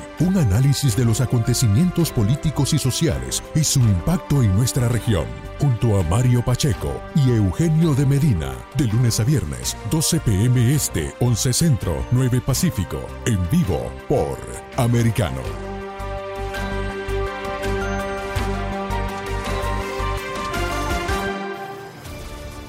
[0.21, 5.25] Un análisis de los acontecimientos políticos y sociales y su impacto en nuestra región
[5.59, 11.15] junto a Mario Pacheco y Eugenio de Medina, de lunes a viernes, 12 pm este,
[11.21, 14.37] 11 centro, 9 pacífico, en vivo por
[14.77, 15.41] Americano.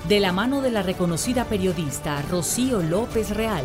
[0.08, 3.64] De la mano de la reconocida periodista Rocío López Real,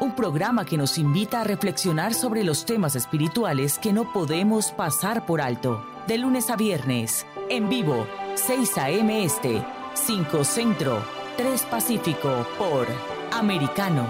[0.00, 5.26] un programa que nos invita a reflexionar sobre los temas espirituales que no podemos pasar
[5.26, 5.84] por alto.
[6.06, 9.24] De lunes a viernes, en vivo, 6 a.m.
[9.24, 11.02] Este, 5 Centro,
[11.36, 12.86] 3 Pacífico, por
[13.32, 14.06] Americano.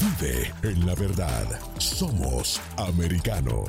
[0.00, 1.44] Vive en la verdad.
[1.78, 3.64] Somos americano.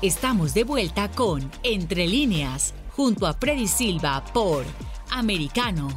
[0.00, 4.64] Estamos de vuelta con Entre líneas, junto a Freddy Silva por
[5.10, 5.88] Americano.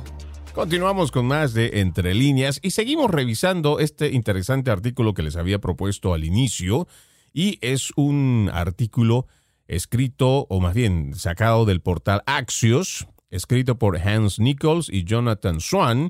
[0.55, 5.59] Continuamos con más de Entre líneas y seguimos revisando este interesante artículo que les había
[5.59, 6.87] propuesto al inicio
[7.31, 9.27] y es un artículo
[9.67, 16.09] escrito o más bien sacado del portal Axios, escrito por Hans Nichols y Jonathan Swan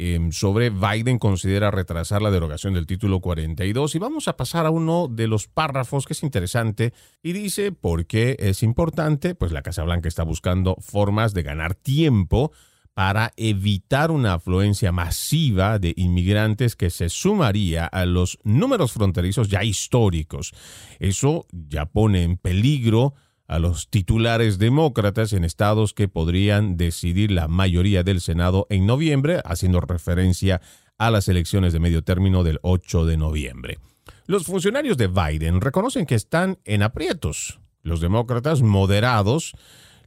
[0.00, 4.70] Em, sobre Biden considera retrasar la derogación del título 42 y vamos a pasar a
[4.70, 9.62] uno de los párrafos que es interesante y dice por qué es importante, pues la
[9.62, 12.52] Casa Blanca está buscando formas de ganar tiempo
[12.94, 19.64] para evitar una afluencia masiva de inmigrantes que se sumaría a los números fronterizos ya
[19.64, 20.52] históricos.
[21.00, 23.14] Eso ya pone en peligro
[23.48, 29.40] a los titulares demócratas en estados que podrían decidir la mayoría del Senado en noviembre,
[29.44, 30.60] haciendo referencia
[30.98, 33.78] a las elecciones de medio término del 8 de noviembre.
[34.26, 37.58] Los funcionarios de Biden reconocen que están en aprietos.
[37.82, 39.54] Los demócratas moderados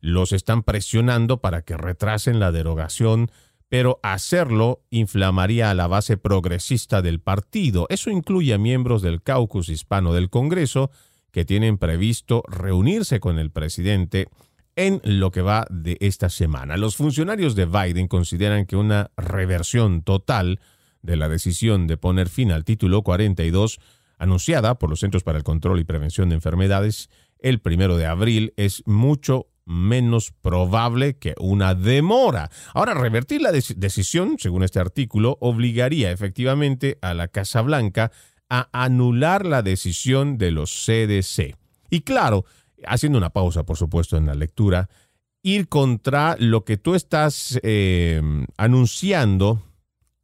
[0.01, 3.31] los están presionando para que retrasen la derogación,
[3.69, 7.87] pero hacerlo inflamaría a la base progresista del partido.
[7.89, 10.91] Eso incluye a miembros del caucus hispano del Congreso,
[11.31, 14.27] que tienen previsto reunirse con el presidente
[14.75, 16.77] en lo que va de esta semana.
[16.77, 20.59] Los funcionarios de Biden consideran que una reversión total
[21.01, 23.79] de la decisión de poner fin al título 42
[24.17, 27.09] anunciada por los Centros para el Control y Prevención de Enfermedades
[27.41, 32.49] el primero de abril es mucho menos probable que una demora.
[32.73, 38.11] Ahora, revertir la decisión, según este artículo, obligaría efectivamente a la Casa Blanca
[38.53, 41.55] a anular la decisión de los CDC.
[41.89, 42.43] Y claro,
[42.85, 44.89] haciendo una pausa, por supuesto, en la lectura,
[45.41, 48.21] ir contra lo que tú estás eh,
[48.57, 49.63] anunciando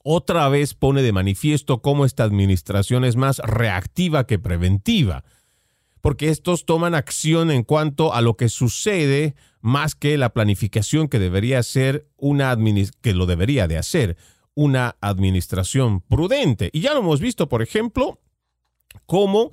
[0.04, 5.24] otra vez pone de manifiesto cómo esta administración es más reactiva que preventiva,
[6.02, 11.20] porque estos toman acción en cuanto a lo que sucede más que la planificación que
[11.20, 12.58] debería ser una
[13.02, 14.18] que lo debería de hacer
[14.58, 16.72] una administración prudente.
[16.74, 18.20] Y ya lo hemos visto, por ejemplo,
[19.06, 19.52] como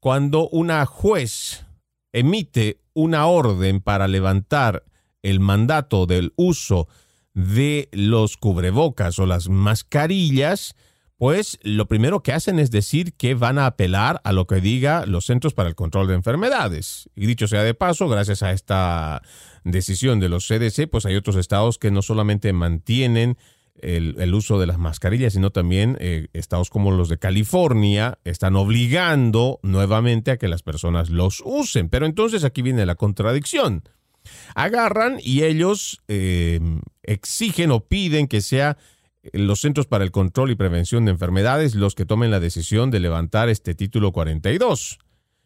[0.00, 1.66] cuando una juez
[2.10, 4.84] emite una orden para levantar
[5.20, 6.88] el mandato del uso
[7.34, 10.74] de los cubrebocas o las mascarillas,
[11.18, 15.04] pues lo primero que hacen es decir que van a apelar a lo que diga
[15.04, 17.10] los Centros para el Control de Enfermedades.
[17.14, 19.20] Y dicho sea de paso, gracias a esta
[19.64, 23.36] decisión de los CDC, pues hay otros estados que no solamente mantienen
[23.80, 29.60] el, uso de las mascarillas, sino también eh, estados como los de California están obligando
[29.62, 31.88] nuevamente a que las personas los usen.
[31.88, 33.82] Pero entonces aquí viene la contradicción.
[34.54, 36.60] Agarran y ellos eh,
[37.02, 38.76] exigen o piden que sea
[39.32, 43.00] los Centros para el Control y Prevención de Enfermedades los que tomen la decisión de
[43.00, 44.98] levantar este título 42.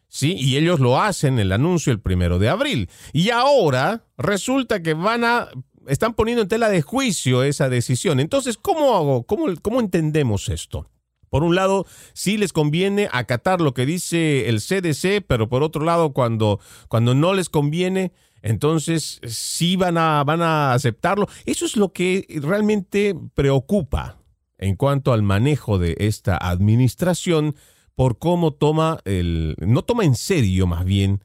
[0.07, 0.35] ¿Sí?
[0.37, 2.89] Y ellos lo hacen el anuncio el primero de abril.
[3.13, 5.47] Y ahora resulta que van a
[5.87, 8.19] están poniendo en tela de juicio esa decisión.
[8.19, 9.23] Entonces, ¿cómo hago?
[9.23, 10.89] ¿Cómo, cómo entendemos esto?
[11.29, 15.85] Por un lado, sí les conviene acatar lo que dice el CDC, pero por otro
[15.85, 21.27] lado, cuando, cuando no les conviene, entonces sí van a, van a aceptarlo.
[21.45, 24.17] Eso es lo que realmente preocupa
[24.57, 27.55] en cuanto al manejo de esta administración
[27.95, 31.23] por cómo toma el, no toma en serio más bien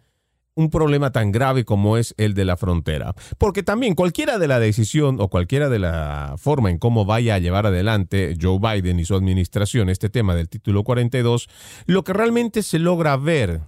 [0.57, 3.15] un problema tan grave como es el de la frontera.
[3.39, 7.39] Porque también cualquiera de la decisión o cualquiera de la forma en cómo vaya a
[7.39, 11.49] llevar adelante Joe Biden y su administración este tema del título 42,
[11.85, 13.61] lo que realmente se logra ver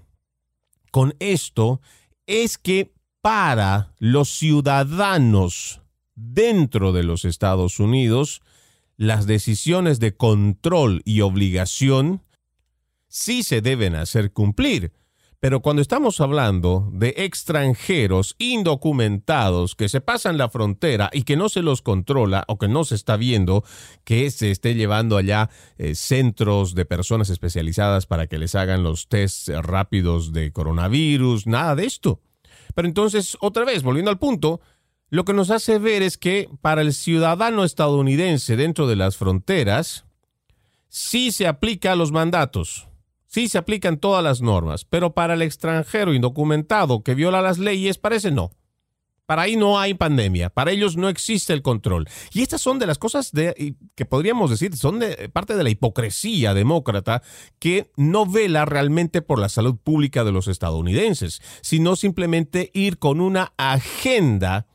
[0.91, 1.81] con esto
[2.27, 5.83] es que para los ciudadanos
[6.15, 8.41] dentro de los Estados Unidos,
[8.97, 12.23] las decisiones de control y obligación
[13.09, 14.93] sí se deben hacer cumplir.
[15.41, 21.49] Pero cuando estamos hablando de extranjeros indocumentados que se pasan la frontera y que no
[21.49, 23.63] se los controla o que no se está viendo
[24.03, 29.07] que se esté llevando allá eh, centros de personas especializadas para que les hagan los
[29.07, 32.21] tests rápidos de coronavirus, nada de esto.
[32.75, 34.61] Pero entonces, otra vez, volviendo al punto,
[35.09, 40.05] lo que nos hace ver es que para el ciudadano estadounidense dentro de las fronteras,
[40.89, 42.88] sí se aplica a los mandatos
[43.29, 47.99] sí se aplican todas las normas, pero para el extranjero indocumentado que viola las leyes
[47.99, 48.51] parece no.
[49.27, 52.09] Para ahí no hay pandemia, para ellos no existe el control.
[52.33, 56.55] Y estas son de las cosas que podríamos decir, son de parte de la hipocresía
[56.55, 57.23] demócrata
[57.59, 63.21] que no vela realmente por la salud pública de los estadounidenses, sino simplemente ir con
[63.21, 64.67] una agenda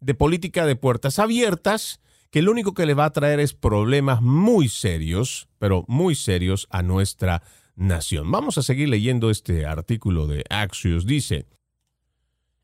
[0.00, 4.20] de política de puertas abiertas que lo único que le va a traer es problemas
[4.20, 7.44] muy serios, pero muy serios a nuestra
[7.76, 8.30] nación.
[8.30, 11.06] Vamos a seguir leyendo este artículo de Axios.
[11.06, 11.46] Dice,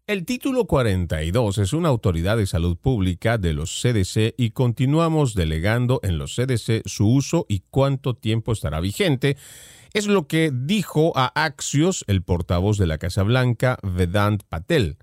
[0.08, 6.00] el título 42 es una autoridad de salud pública de los CDC y continuamos delegando
[6.02, 9.36] en los CDC su uso y cuánto tiempo estará vigente.
[9.92, 14.98] Es lo que dijo a Axios el portavoz de la Casa Blanca, Vedant Patel.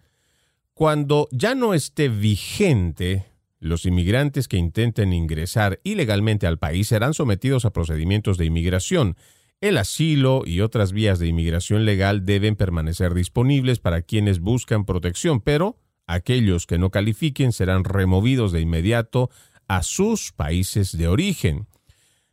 [0.73, 3.25] Cuando ya no esté vigente,
[3.59, 9.15] los inmigrantes que intenten ingresar ilegalmente al país serán sometidos a procedimientos de inmigración.
[9.61, 15.41] El asilo y otras vías de inmigración legal deben permanecer disponibles para quienes buscan protección,
[15.41, 19.29] pero aquellos que no califiquen serán removidos de inmediato
[19.67, 21.67] a sus países de origen.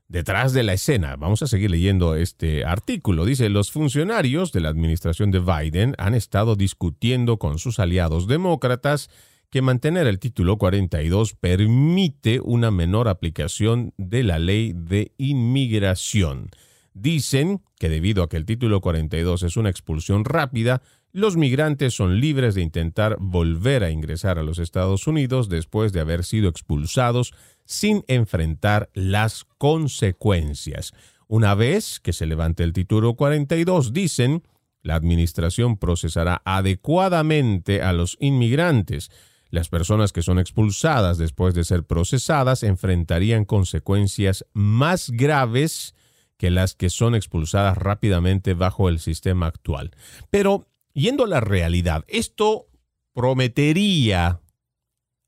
[0.07, 4.69] Detrás de la escena, vamos a seguir leyendo este artículo, dice, los funcionarios de la
[4.69, 9.11] administración de Biden han estado discutiendo con sus aliados demócratas
[9.51, 16.51] que mantener el título 42 permite una menor aplicación de la ley de inmigración.
[16.99, 20.81] Dicen que debido a que el título 42 es una expulsión rápida,
[21.13, 26.01] los migrantes son libres de intentar volver a ingresar a los Estados Unidos después de
[26.01, 27.35] haber sido expulsados
[27.67, 30.95] sin enfrentar las consecuencias.
[31.29, 34.43] Una vez que se levante el título 42, dicen,
[34.81, 39.11] la Administración procesará adecuadamente a los inmigrantes.
[39.51, 45.95] Las personas que son expulsadas después de ser procesadas enfrentarían consecuencias más graves
[46.37, 49.93] que las que son expulsadas rápidamente bajo el sistema actual.
[50.31, 52.67] Pero, yendo a la realidad, esto
[53.13, 54.41] prometería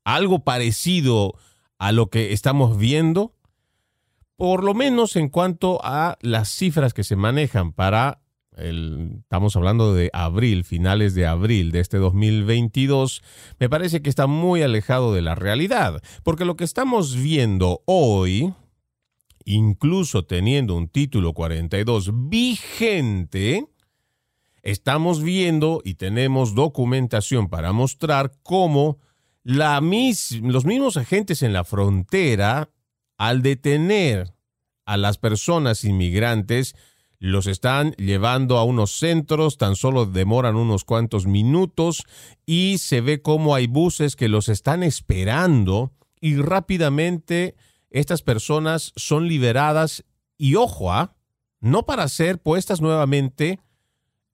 [0.03, 1.33] algo parecido
[1.77, 3.33] a lo que estamos viendo,
[4.35, 8.21] por lo menos en cuanto a las cifras que se manejan para
[8.55, 13.21] el, estamos hablando de abril, finales de abril de este 2022,
[13.59, 18.53] me parece que está muy alejado de la realidad, porque lo que estamos viendo hoy,
[19.49, 23.65] incluso teniendo un título 42 vigente,
[24.61, 28.99] estamos viendo y tenemos documentación para mostrar cómo
[29.43, 29.81] los
[30.65, 32.69] mismos agentes en la frontera,
[33.17, 34.35] al detener
[34.85, 36.75] a las personas inmigrantes,
[37.17, 42.03] los están llevando a unos centros, tan solo demoran unos cuantos minutos
[42.45, 45.91] y se ve cómo hay buses que los están esperando
[46.21, 47.55] y rápidamente
[47.89, 50.05] estas personas son liberadas
[50.37, 51.15] y ojo, ¿ah?
[51.59, 53.59] no para ser puestas nuevamente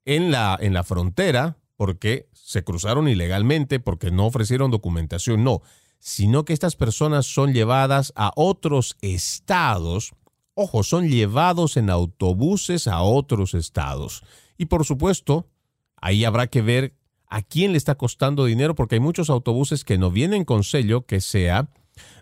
[0.04, 5.62] en la, en la frontera porque se cruzaron ilegalmente, porque no ofrecieron documentación, no,
[5.98, 10.12] sino que estas personas son llevadas a otros estados,
[10.54, 14.22] ojo, son llevados en autobuses a otros estados.
[14.56, 15.48] Y por supuesto,
[15.96, 16.94] ahí habrá que ver
[17.28, 21.04] a quién le está costando dinero, porque hay muchos autobuses que no vienen con sello
[21.04, 21.68] que sea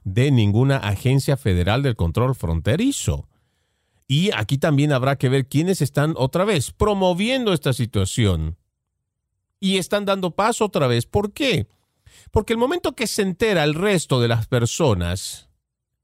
[0.05, 3.29] de ninguna agencia federal del control fronterizo.
[4.07, 8.59] Y aquí también habrá que ver quiénes están otra vez promoviendo esta situación.
[9.61, 11.07] Y están dando paso otra vez.
[11.07, 11.67] ¿Por qué?
[12.31, 15.49] Porque el momento que se entera el resto de las personas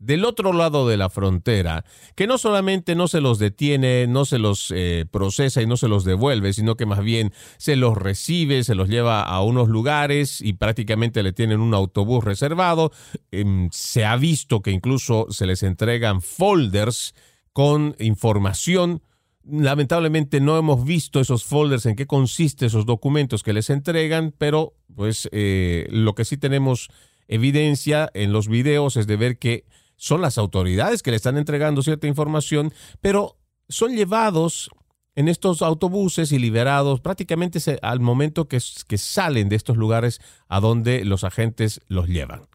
[0.00, 1.84] del otro lado de la frontera,
[2.16, 5.88] que no solamente no se los detiene, no se los eh, procesa y no se
[5.88, 10.40] los devuelve, sino que más bien se los recibe, se los lleva a unos lugares
[10.40, 12.92] y prácticamente le tienen un autobús reservado.
[13.30, 17.14] Em, se ha visto que incluso se les entregan folders
[17.52, 19.02] con información.
[19.44, 24.72] Lamentablemente no hemos visto esos folders en qué consiste esos documentos que les entregan, pero
[24.94, 26.88] pues eh, lo que sí tenemos
[27.28, 29.64] evidencia en los videos es de ver que
[30.00, 32.72] son las autoridades que le están entregando cierta información,
[33.02, 33.36] pero
[33.68, 34.70] son llevados
[35.14, 41.04] en estos autobuses y liberados prácticamente al momento que, salen de estos lugares a donde
[41.04, 42.48] los agentes los llevan.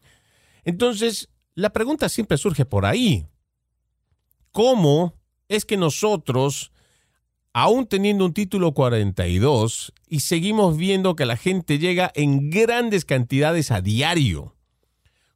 [0.64, 3.28] Entonces, la pregunta siempre surge por ahí.
[4.50, 5.14] ¿Cómo
[5.46, 6.72] es que nosotros,
[7.52, 13.70] aún teniendo un título 42, y seguimos viendo que la gente llega en grandes cantidades
[13.70, 14.56] a diario?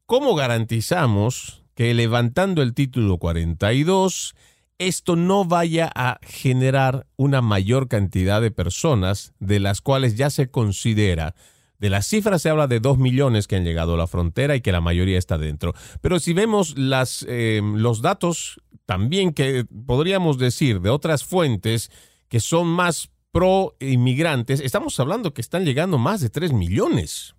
[0.07, 4.35] ¿Cómo garantizamos que levantando el título 42,
[4.76, 10.51] esto no vaya a generar una mayor cantidad de personas de las cuales ya se
[10.51, 11.35] considera
[11.78, 14.61] de las cifras se habla de dos millones que han llegado a la frontera y
[14.61, 15.72] que la mayoría está dentro.
[16.03, 21.91] Pero si vemos las, eh, los datos también que podríamos decir de otras fuentes
[22.28, 27.35] que son más pro inmigrantes, estamos hablando que están llegando más de tres millones.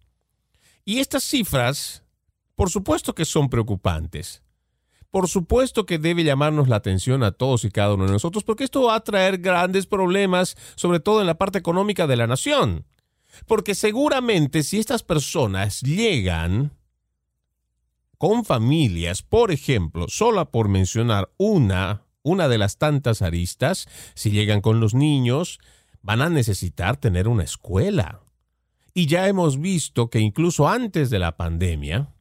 [0.84, 2.02] Y estas cifras,
[2.56, 4.44] por supuesto que son preocupantes.
[5.12, 8.64] Por supuesto que debe llamarnos la atención a todos y cada uno de nosotros, porque
[8.64, 12.86] esto va a traer grandes problemas, sobre todo en la parte económica de la nación.
[13.46, 16.72] Porque seguramente si estas personas llegan
[18.18, 24.62] con familias, por ejemplo, solo por mencionar una, una de las tantas aristas, si llegan
[24.62, 25.60] con los niños,
[26.02, 28.22] van a necesitar tener una escuela.
[28.94, 32.14] Y ya hemos visto que incluso antes de la pandemia,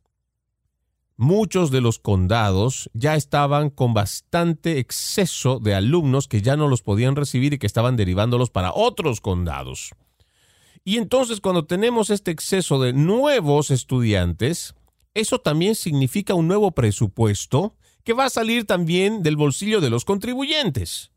[1.21, 6.81] muchos de los condados ya estaban con bastante exceso de alumnos que ya no los
[6.81, 9.91] podían recibir y que estaban derivándolos para otros condados.
[10.83, 14.75] Y entonces cuando tenemos este exceso de nuevos estudiantes,
[15.12, 20.07] eso también significa un nuevo presupuesto que va a salir también del bolsillo de los
[20.07, 21.12] contribuyentes.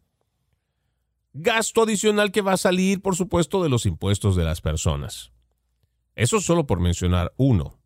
[1.32, 5.32] Gasto adicional que va a salir, por supuesto, de los impuestos de las personas.
[6.14, 7.80] Eso solo por mencionar uno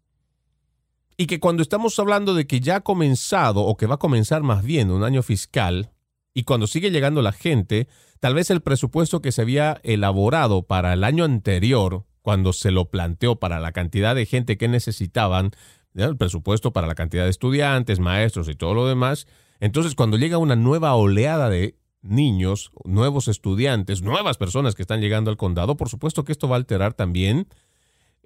[1.18, 4.44] y que cuando estamos hablando de que ya ha comenzado o que va a comenzar
[4.44, 5.92] más bien un año fiscal
[6.34, 7.88] y cuando sigue llegando la gente,
[8.20, 12.92] tal vez el presupuesto que se había elaborado para el año anterior, cuando se lo
[12.92, 15.52] planteó para la cantidad de gente que necesitaban,
[15.96, 19.26] el presupuesto para la cantidad de estudiantes, maestros y todo lo demás,
[19.60, 25.32] entonces cuando llega una nueva oleada de niños, nuevos estudiantes, nuevas personas que están llegando
[25.32, 27.48] al condado, por supuesto que esto va a alterar también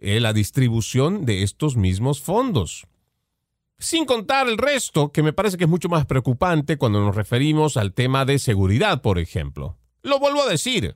[0.01, 2.87] eh, la distribución de estos mismos fondos.
[3.77, 7.77] Sin contar el resto, que me parece que es mucho más preocupante cuando nos referimos
[7.77, 9.77] al tema de seguridad, por ejemplo.
[10.01, 10.95] Lo vuelvo a decir.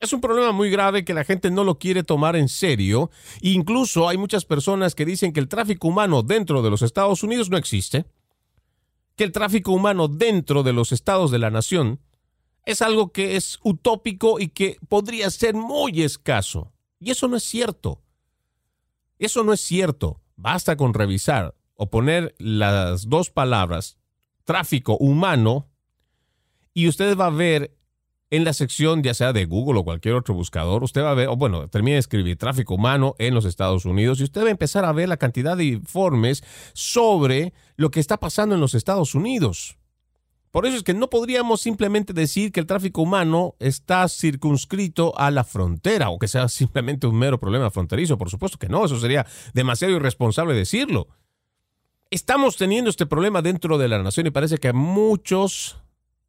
[0.00, 3.10] Es un problema muy grave que la gente no lo quiere tomar en serio.
[3.40, 7.50] incluso hay muchas personas que dicen que el tráfico humano dentro de los Estados Unidos
[7.50, 8.04] no existe.
[9.14, 12.00] Que el tráfico humano dentro de los estados de la nación
[12.64, 16.72] es algo que es utópico y que podría ser muy escaso.
[16.98, 18.00] Y eso no es cierto.
[19.20, 20.20] Eso no es cierto.
[20.36, 23.98] Basta con revisar o poner las dos palabras
[24.44, 25.68] tráfico humano
[26.72, 27.76] y usted va a ver
[28.30, 31.28] en la sección ya sea de Google o cualquier otro buscador, usted va a ver,
[31.28, 34.52] o bueno, termine de escribir tráfico humano en los Estados Unidos y usted va a
[34.52, 36.42] empezar a ver la cantidad de informes
[36.72, 39.79] sobre lo que está pasando en los Estados Unidos.
[40.50, 45.30] Por eso es que no podríamos simplemente decir que el tráfico humano está circunscrito a
[45.30, 48.18] la frontera o que sea simplemente un mero problema fronterizo.
[48.18, 51.08] Por supuesto que no, eso sería demasiado irresponsable decirlo.
[52.10, 55.80] Estamos teniendo este problema dentro de la nación y parece que a muchos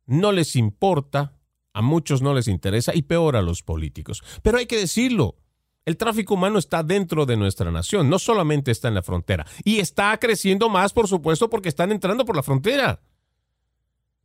[0.06, 1.34] no les importa,
[1.74, 4.22] a muchos no les interesa y peor a los políticos.
[4.44, 5.38] Pero hay que decirlo.
[5.84, 9.48] El tráfico humano está dentro de nuestra nación, no solamente está en la frontera.
[9.64, 13.02] Y está creciendo más, por supuesto, porque están entrando por la frontera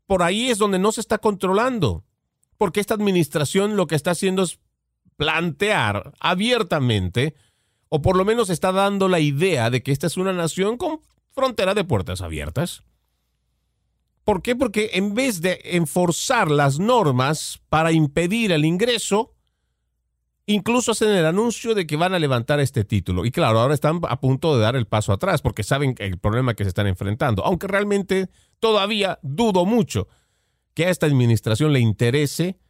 [0.07, 2.05] por ahí es donde no se está controlando,
[2.57, 4.59] porque esta administración lo que está haciendo es
[5.17, 7.35] plantear abiertamente,
[7.89, 11.01] o por lo menos está dando la idea de que esta es una nación con
[11.31, 12.83] frontera de puertas abiertas.
[14.25, 14.57] ¿Por qué?
[14.57, 19.36] Porque en vez de enforzar las normas para impedir el ingreso,
[20.49, 23.25] Incluso hacen el anuncio de que van a levantar este título.
[23.25, 26.55] Y claro, ahora están a punto de dar el paso atrás porque saben el problema
[26.55, 27.45] que se están enfrentando.
[27.45, 28.29] Aunque realmente
[28.61, 30.07] todavía dudo mucho
[30.73, 32.61] que a esta administración le interese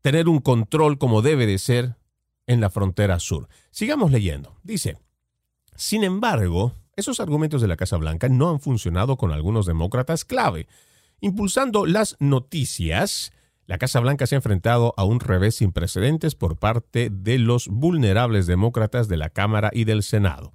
[0.00, 1.96] tener un control como debe de ser
[2.48, 3.48] en la frontera sur.
[3.70, 4.56] Sigamos leyendo.
[4.64, 4.98] Dice,
[5.76, 10.66] sin embargo, esos argumentos de la Casa Blanca no han funcionado con algunos demócratas clave,
[11.20, 13.32] impulsando las noticias
[13.66, 17.68] la Casa Blanca se ha enfrentado a un revés sin precedentes por parte de los
[17.68, 20.52] vulnerables demócratas de la Cámara y del Senado.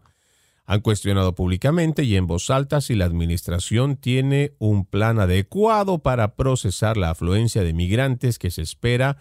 [0.66, 6.36] Han cuestionado públicamente y en voz alta si la administración tiene un plan adecuado para
[6.36, 9.18] procesar la afluencia de migrantes que se espera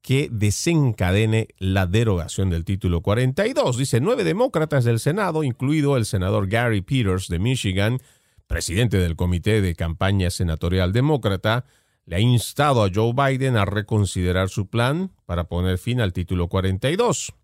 [0.00, 3.76] que desencadene la derogación del título 42.
[3.76, 7.98] Dice nueve demócratas del Senado, incluido el senador Gary Peters de Michigan,
[8.46, 11.64] presidente del Comité de Campaña Senatorial Demócrata,
[12.06, 16.48] le ha instado a Joe Biden a reconsiderar su plan para poner fin al título
[16.48, 17.34] 42.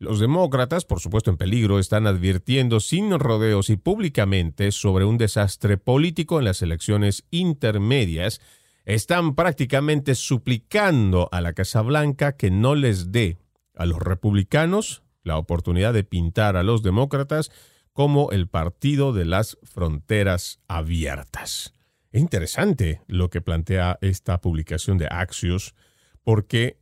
[0.00, 5.78] Los demócratas, por supuesto en peligro, están advirtiendo sin rodeos y públicamente sobre un desastre
[5.78, 8.40] político en las elecciones intermedias.
[8.84, 13.38] Están prácticamente suplicando a la Casa Blanca que no les dé
[13.76, 17.50] a los republicanos la oportunidad de pintar a los demócratas
[17.92, 21.73] como el partido de las fronteras abiertas.
[22.14, 25.74] Es interesante lo que plantea esta publicación de Axios,
[26.22, 26.78] porque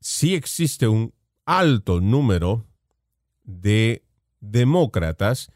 [0.00, 1.14] sí existe un
[1.46, 2.66] alto número
[3.42, 4.04] de
[4.40, 5.50] demócratas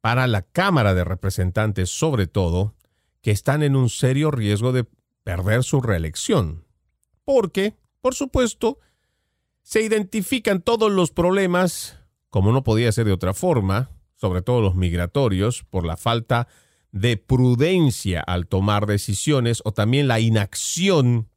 [0.00, 2.76] para la Cámara de Representantes, sobre todo,
[3.20, 4.86] que están en un serio riesgo de
[5.24, 6.68] perder su reelección.
[7.24, 8.78] Porque, por supuesto,
[9.62, 11.98] se identifican todos los problemas
[12.30, 16.65] como no podía ser de otra forma, sobre todo los migratorios, por la falta de
[17.26, 21.28] prudencia al tomar decisiones o también la inacción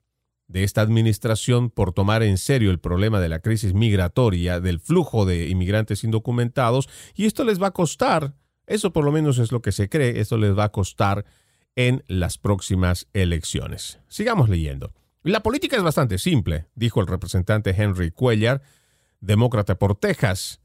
[0.47, 5.25] de esta administración por tomar en serio el problema de la crisis migratoria, del flujo
[5.25, 8.33] de inmigrantes indocumentados, y esto les va a costar,
[8.65, 11.25] eso por lo menos es lo que se cree, esto les va a costar
[11.75, 13.99] en las próximas elecciones.
[14.07, 14.91] Sigamos leyendo.
[15.21, 18.61] La política es bastante simple, dijo el representante Henry Cuellar,
[19.21, 20.61] demócrata por Texas.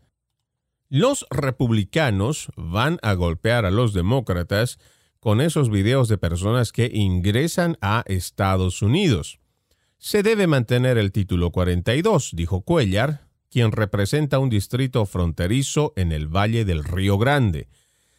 [0.97, 4.79] Los republicanos van a golpear a los demócratas
[5.19, 9.41] con esos videos de personas que ingresan a Estados Unidos.
[9.99, 16.29] Se debe mantener el título 42, dijo Cuellar, quien representa un distrito fronterizo en el
[16.29, 17.67] Valle del Río Grande.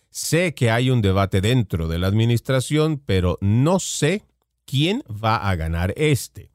[0.09, 4.25] Sé que hay un debate dentro de la administración, pero no sé
[4.65, 6.51] quién va a ganar este.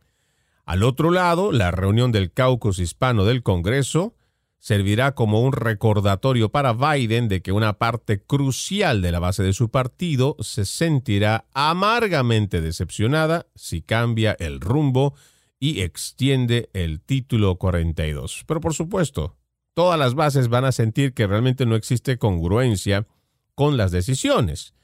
[0.67, 4.13] Al otro lado, la reunión del caucus hispano del Congreso
[4.61, 9.55] servirá como un recordatorio para Biden de que una parte crucial de la base de
[9.55, 15.15] su partido se sentirá amargamente decepcionada si cambia el rumbo
[15.59, 18.45] y extiende el título 42.
[18.47, 19.37] Pero por supuesto,
[19.73, 23.07] todas las bases van a sentir que realmente no existe congruencia
[23.55, 24.75] con las decisiones.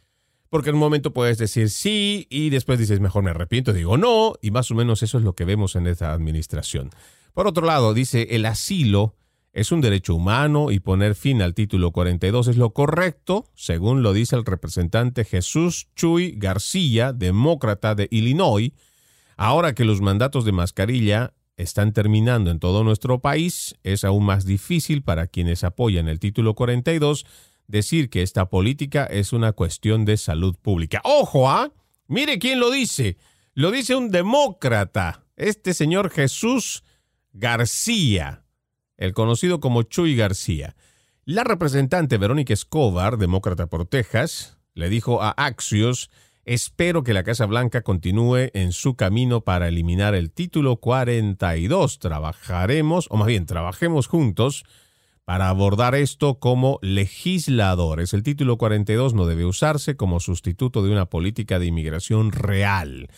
[0.48, 4.34] Porque en un momento puedes decir sí y después dices mejor me arrepiento, digo no,
[4.40, 6.90] y más o menos eso es lo que vemos en esta administración.
[7.34, 9.14] Por otro lado, dice el asilo
[9.56, 14.12] es un derecho humano y poner fin al título 42 es lo correcto, según lo
[14.12, 18.72] dice el representante Jesús Chuy García, demócrata de Illinois.
[19.38, 24.44] Ahora que los mandatos de mascarilla están terminando en todo nuestro país, es aún más
[24.44, 27.24] difícil para quienes apoyan el título 42
[27.66, 31.00] decir que esta política es una cuestión de salud pública.
[31.02, 31.72] Ojo, ¿ah?
[32.08, 33.16] Mire quién lo dice.
[33.54, 36.84] Lo dice un demócrata, este señor Jesús
[37.32, 38.42] García
[38.96, 40.76] el conocido como Chuy García.
[41.24, 46.10] La representante Verónica Escobar, demócrata por Texas, le dijo a Axios,
[46.44, 51.98] espero que la Casa Blanca continúe en su camino para eliminar el título 42.
[51.98, 54.64] Trabajaremos, o más bien, trabajemos juntos
[55.24, 58.14] para abordar esto como legisladores.
[58.14, 63.08] El título 42 no debe usarse como sustituto de una política de inmigración real.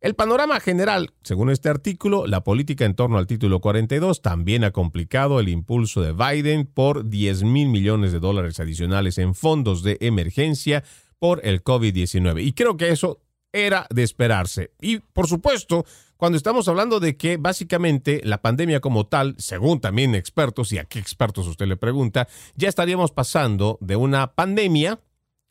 [0.00, 4.70] El panorama general, según este artículo, la política en torno al título 42 también ha
[4.70, 9.98] complicado el impulso de Biden por 10 mil millones de dólares adicionales en fondos de
[10.00, 10.84] emergencia
[11.18, 12.44] por el COVID-19.
[12.44, 13.20] Y creo que eso
[13.52, 14.70] era de esperarse.
[14.80, 15.84] Y por supuesto,
[16.16, 20.84] cuando estamos hablando de que básicamente la pandemia como tal, según también expertos, y a
[20.84, 25.00] qué expertos usted le pregunta, ya estaríamos pasando de una pandemia,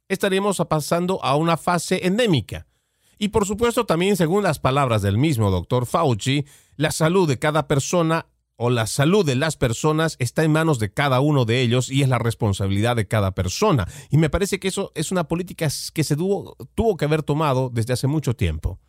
[0.08, 2.66] estaríamos pasando a una fase endémica.
[3.18, 6.46] Y por supuesto también, según las palabras del mismo doctor Fauci,
[6.76, 10.92] la salud de cada persona o la salud de las personas está en manos de
[10.92, 13.88] cada uno de ellos y es la responsabilidad de cada persona.
[14.10, 17.70] Y me parece que eso es una política que se tuvo, tuvo que haber tomado
[17.72, 18.80] desde hace mucho tiempo.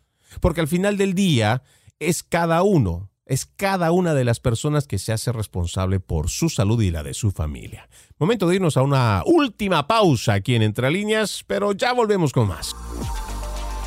[0.41, 1.63] Porque al final del día
[1.99, 6.49] es cada uno, es cada una de las personas que se hace responsable por su
[6.49, 7.89] salud y la de su familia.
[8.17, 12.47] Momento de irnos a una última pausa aquí en Entre Líneas, pero ya volvemos con
[12.47, 12.75] más.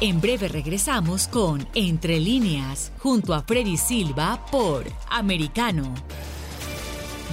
[0.05, 5.95] En breve regresamos con Entre líneas, junto a Freddy Silva por Americano.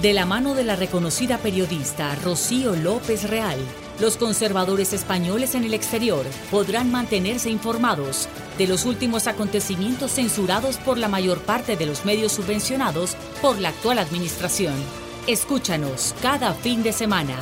[0.00, 3.58] De la mano de la reconocida periodista Rocío López Real,
[3.98, 10.96] los conservadores españoles en el exterior podrán mantenerse informados de los últimos acontecimientos censurados por
[10.96, 14.76] la mayor parte de los medios subvencionados por la actual administración.
[15.26, 17.34] Escúchanos cada fin de semana.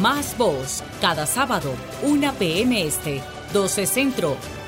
[0.00, 1.72] Más voz, cada sábado,
[2.02, 2.84] 1 p.m.
[2.84, 3.22] Este,
[3.52, 4.36] 12 Centro,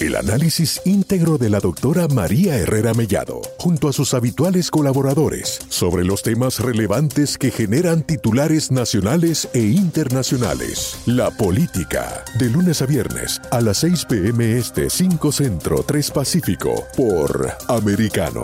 [0.00, 6.04] El análisis íntegro de la doctora María Herrera Mellado, junto a sus habituales colaboradores, sobre
[6.04, 10.96] los temas relevantes que generan titulares nacionales e internacionales.
[11.06, 16.84] La política, de lunes a viernes, a las 6 pm este 5 Centro 3 Pacífico,
[16.96, 18.42] por Americano.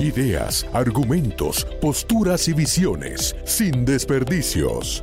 [0.00, 5.02] Ideas, argumentos, posturas y visiones, sin desperdicios.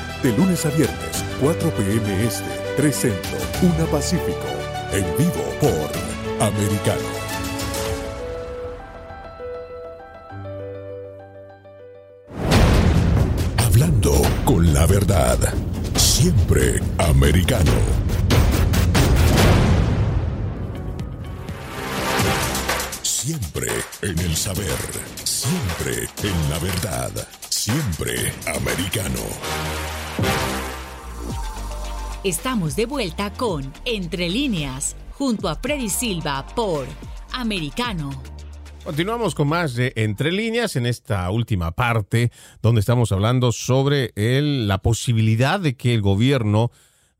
[0.23, 2.23] De lunes a viernes, 4 p.m.
[2.23, 2.43] Este,
[2.77, 4.45] 3 Centro, 1 Pacífico.
[4.93, 7.01] En vivo por Americano.
[13.57, 15.39] Hablando con la verdad.
[15.95, 17.71] Siempre americano.
[23.01, 23.71] Siempre
[24.03, 24.67] en el saber.
[25.23, 27.27] Siempre en la verdad.
[27.49, 30.00] Siempre americano.
[32.23, 36.85] Estamos de vuelta con Entre líneas, junto a Freddy Silva por
[37.33, 38.11] Americano.
[38.83, 42.31] Continuamos con más de Entre líneas en esta última parte,
[42.61, 46.71] donde estamos hablando sobre la posibilidad de que el gobierno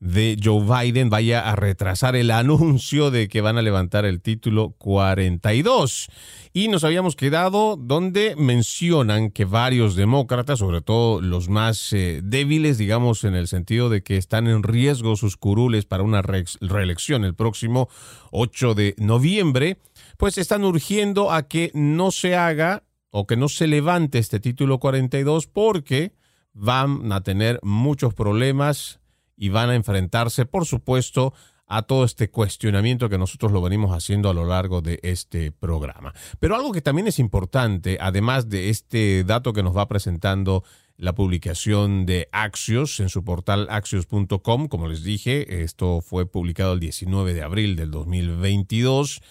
[0.02, 4.72] de Joe Biden vaya a retrasar el anuncio de que van a levantar el título
[4.80, 6.08] 42.
[6.54, 12.80] Y nos habíamos quedado donde mencionan que varios demócratas, sobre todo los más eh, débiles,
[12.80, 17.36] digamos, en el sentido de que están en riesgo sus curules para una reelección el
[17.36, 17.88] próximo
[18.32, 19.78] 8 de noviembre,
[20.18, 24.80] pues están urgiendo a que no se haga o que no se levante este título
[24.80, 26.14] 42 porque
[26.54, 29.01] van a tener muchos problemas
[29.42, 31.34] y van a enfrentarse, por supuesto,
[31.66, 36.14] a todo este cuestionamiento que nosotros lo venimos haciendo a lo largo de este programa.
[36.40, 40.64] Pero algo que también es importante, además de este dato que nos va presentando
[40.96, 46.80] la publicación de Axios en su portal axios.com, como les dije, esto fue publicado el
[46.80, 49.22] 19 de abril del 2022,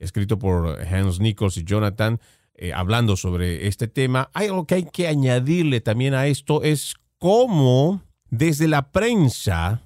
[0.00, 2.18] escrito por Hans Nichols y Jonathan,
[2.56, 4.30] eh, hablando sobre este tema.
[4.34, 9.82] Hay algo que hay que añadirle también a esto, es cómo desde la prensa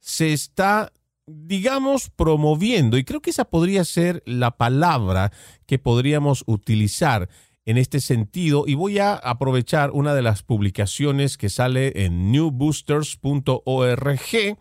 [0.00, 0.92] se está,
[1.26, 5.32] digamos, promoviendo, y creo que esa podría ser la palabra
[5.66, 7.28] que podríamos utilizar
[7.66, 14.56] en este sentido, y voy a aprovechar una de las publicaciones que sale en newboosters.org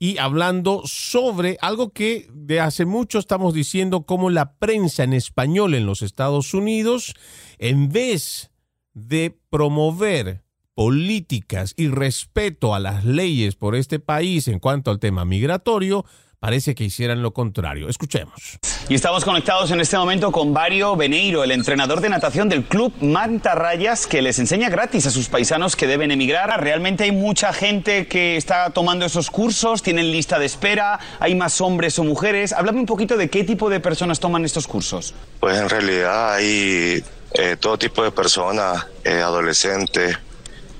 [0.00, 5.74] y hablando sobre algo que de hace mucho estamos diciendo como la prensa en español
[5.74, 7.14] en los Estados Unidos,
[7.58, 8.50] en vez
[8.94, 10.41] de promover
[10.74, 16.04] políticas y respeto a las leyes por este país en cuanto al tema migratorio,
[16.40, 17.88] parece que hicieran lo contrario.
[17.88, 18.58] Escuchemos.
[18.88, 22.92] Y estamos conectados en este momento con Mario Beneiro, el entrenador de natación del club
[23.00, 26.60] Mantarrayas, que les enseña gratis a sus paisanos que deben emigrar.
[26.60, 31.60] Realmente hay mucha gente que está tomando esos cursos, tienen lista de espera, hay más
[31.60, 32.52] hombres o mujeres.
[32.52, 35.14] Háblame un poquito de qué tipo de personas toman estos cursos.
[35.38, 37.04] Pues en realidad hay
[37.34, 40.18] eh, todo tipo de personas, eh, adolescentes,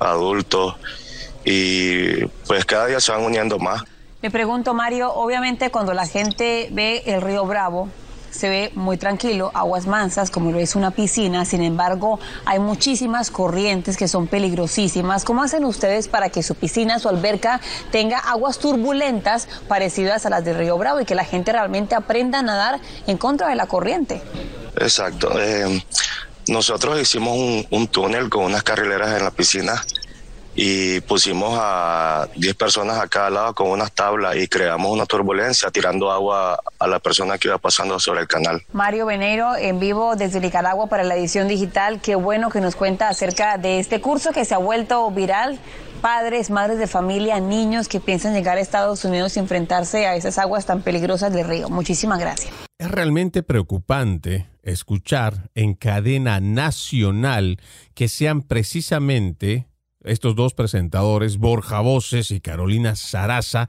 [0.07, 0.77] adultos
[1.45, 3.83] y pues cada día se van uniendo más.
[4.23, 7.89] Me pregunto, Mario, obviamente cuando la gente ve el río Bravo,
[8.33, 13.31] se ve muy tranquilo, aguas mansas, como lo es una piscina, sin embargo, hay muchísimas
[13.31, 15.25] corrientes que son peligrosísimas.
[15.25, 20.45] ¿Cómo hacen ustedes para que su piscina, su alberca, tenga aguas turbulentas parecidas a las
[20.45, 23.67] del río Bravo y que la gente realmente aprenda a nadar en contra de la
[23.67, 24.23] corriente?
[24.77, 25.39] Exacto.
[25.39, 25.85] Eh,
[26.49, 29.85] nosotros hicimos un, túnel con unas carrileras en la piscina
[30.55, 35.71] y pusimos a 10 personas a cada lado con unas tablas y creamos una turbulencia
[35.71, 38.63] tirando agua a la persona que iba pasando sobre el canal.
[38.73, 42.01] Mario Venero en vivo desde Nicaragua para la edición digital.
[42.03, 45.59] Qué bueno que nos cuenta acerca de este curso que se ha vuelto viral.
[46.03, 50.37] Padres, madres de familia, niños que piensan llegar a Estados Unidos y enfrentarse a esas
[50.37, 51.69] aguas tan peligrosas del río.
[51.69, 52.53] Muchísimas gracias.
[52.77, 57.59] Es realmente preocupante escuchar en cadena nacional
[57.95, 59.69] que sean precisamente
[60.03, 63.69] estos dos presentadores, Borja Voces y Carolina Saraza,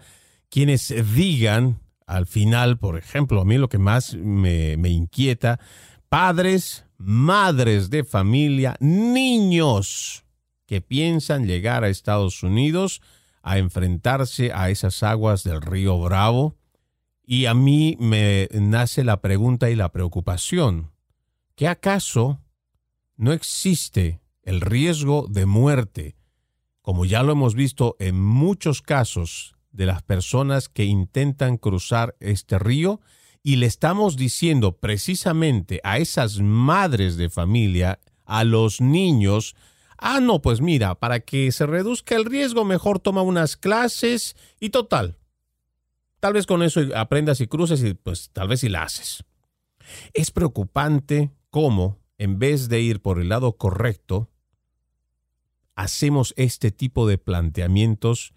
[0.50, 5.60] quienes digan al final, por ejemplo, a mí lo que más me, me inquieta,
[6.10, 10.23] padres, madres de familia, niños
[10.74, 13.04] que piensan llegar a Estados Unidos
[13.44, 16.56] a enfrentarse a esas aguas del río Bravo,
[17.24, 20.90] y a mí me nace la pregunta y la preocupación.
[21.56, 22.42] ¿Qué acaso
[23.18, 26.16] no existe el riesgo de muerte,
[26.82, 32.58] como ya lo hemos visto en muchos casos de las personas que intentan cruzar este
[32.58, 33.00] río?
[33.44, 39.56] Y le estamos diciendo precisamente a esas madres de familia, a los niños,
[40.06, 44.70] Ah, no, pues mira, para que se reduzca el riesgo, mejor toma unas clases y
[44.70, 45.18] total.
[46.20, 49.24] Tal vez con eso aprendas y cruces y pues tal vez si la haces.
[50.14, 54.30] Es preocupante cómo, en vez de ir por el lado correcto,
[55.74, 58.34] hacemos este tipo de planteamientos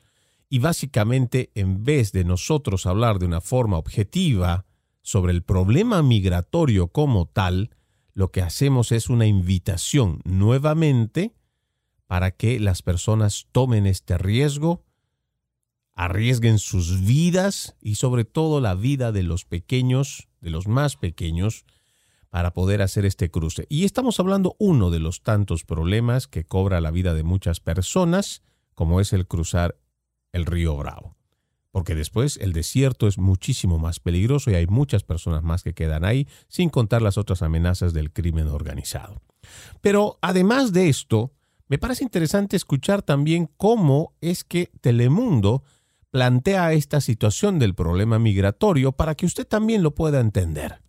[0.49, 4.67] y básicamente en vez de nosotros hablar de una forma objetiva
[5.03, 7.71] sobre el problema migratorio como tal,
[8.13, 11.35] lo que hacemos es una invitación nuevamente
[12.07, 14.85] para que las personas tomen este riesgo,
[15.95, 21.65] arriesguen sus vidas y sobre todo la vida de los pequeños, de los más pequeños,
[22.31, 23.67] para poder hacer este cruce.
[23.69, 28.43] Y estamos hablando uno de los tantos problemas que cobra la vida de muchas personas,
[28.75, 29.79] como es el cruzar
[30.33, 31.17] el río Bravo.
[31.71, 36.05] Porque después el desierto es muchísimo más peligroso y hay muchas personas más que quedan
[36.05, 39.23] ahí, sin contar las otras amenazas del crimen organizado.
[39.81, 41.33] Pero además de esto,
[41.69, 45.65] me parece interesante escuchar también cómo es que Telemundo
[46.11, 50.86] plantea esta situación del problema migratorio para que usted también lo pueda entender.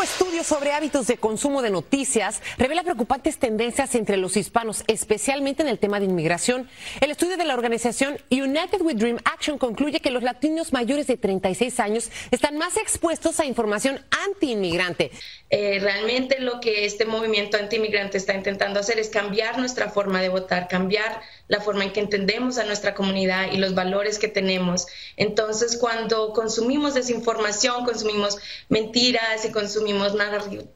[0.00, 5.60] Nuevo estudio sobre hábitos de consumo de noticias revela preocupantes tendencias entre los hispanos, especialmente
[5.60, 6.70] en el tema de inmigración.
[7.02, 11.18] El estudio de la organización United with Dream Action concluye que los latinos mayores de
[11.18, 15.10] 36 años están más expuestos a información anti-inmigrante.
[15.50, 20.30] Eh, realmente lo que este movimiento anti-inmigrante está intentando hacer es cambiar nuestra forma de
[20.30, 21.20] votar, cambiar
[21.50, 24.86] la forma en que entendemos a nuestra comunidad y los valores que tenemos.
[25.16, 28.38] Entonces, cuando consumimos desinformación, consumimos
[28.68, 30.14] mentiras y consumimos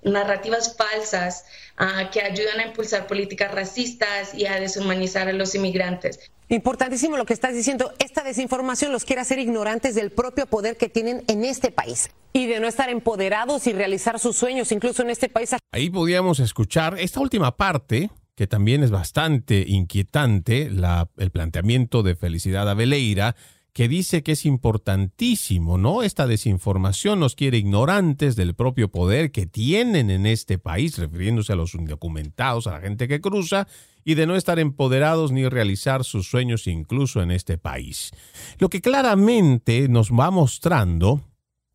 [0.03, 1.45] narrativas falsas
[1.77, 6.18] ah, que ayudan a impulsar políticas racistas y a deshumanizar a los inmigrantes.
[6.49, 7.93] Importantísimo lo que estás diciendo.
[8.01, 12.47] Esta desinformación los quiere hacer ignorantes del propio poder que tienen en este país y
[12.47, 15.55] de no estar empoderados y realizar sus sueños, incluso en este país.
[15.72, 20.70] Ahí podíamos escuchar esta última parte, que también es bastante inquietante,
[21.16, 23.37] el planteamiento de Felicidad Aveleira,
[23.72, 26.05] que dice que es importantísimo, ¿no?
[26.05, 31.57] Esta desinformación nos quiere ignorantes del propio poder que tienen en este país, refiriéndose a
[31.57, 33.66] los indocumentados, a la gente que cruza,
[34.05, 38.12] y de no estar empoderados ni realizar sus sueños incluso en este país.
[38.59, 41.22] Lo que claramente nos va mostrando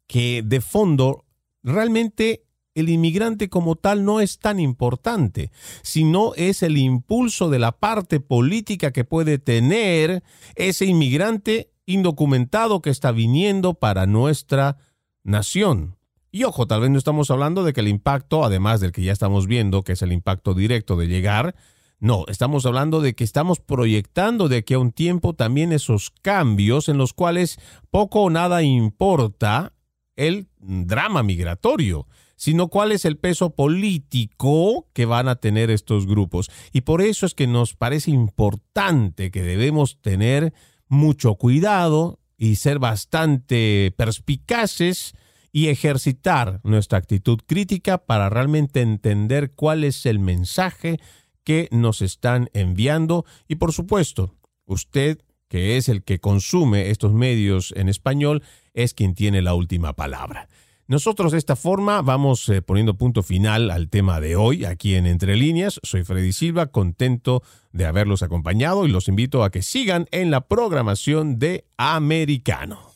[0.07, 1.26] que de fondo
[1.64, 2.45] realmente
[2.80, 5.52] el inmigrante como tal no es tan importante,
[5.82, 10.24] sino es el impulso de la parte política que puede tener
[10.56, 14.78] ese inmigrante indocumentado que está viniendo para nuestra
[15.24, 15.98] nación.
[16.32, 19.12] Y ojo, tal vez no estamos hablando de que el impacto, además del que ya
[19.12, 21.56] estamos viendo, que es el impacto directo de llegar,
[22.00, 26.88] no, estamos hablando de que estamos proyectando de que a un tiempo también esos cambios
[26.88, 27.60] en los cuales
[27.92, 29.74] poco o nada importa
[30.16, 32.08] el drama migratorio,
[32.40, 36.50] sino cuál es el peso político que van a tener estos grupos.
[36.72, 40.54] Y por eso es que nos parece importante que debemos tener
[40.88, 45.16] mucho cuidado y ser bastante perspicaces
[45.52, 51.02] y ejercitar nuestra actitud crítica para realmente entender cuál es el mensaje
[51.44, 55.20] que nos están enviando y por supuesto, usted
[55.50, 60.48] que es el que consume estos medios en español, es quien tiene la última palabra.
[60.90, 65.06] Nosotros de esta forma vamos eh, poniendo punto final al tema de hoy aquí en
[65.06, 65.80] Entre Líneas.
[65.84, 70.48] Soy Freddy Silva, contento de haberlos acompañado y los invito a que sigan en la
[70.48, 72.90] programación de Americano.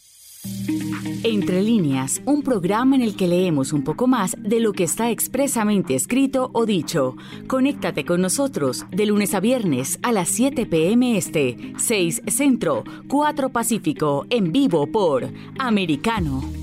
[1.24, 5.12] Entre líneas, un programa en el que leemos un poco más de lo que está
[5.12, 7.16] expresamente escrito o dicho.
[7.46, 13.50] Conéctate con nosotros de lunes a viernes a las 7 pm este, 6 Centro, 4
[13.50, 15.30] Pacífico, en vivo por
[15.60, 16.63] Americano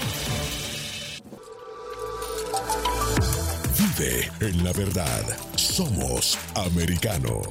[4.01, 5.23] En la verdad.
[5.55, 7.41] Somos Americano.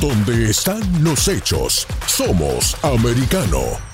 [0.00, 3.89] Donde están los hechos, somos Americano.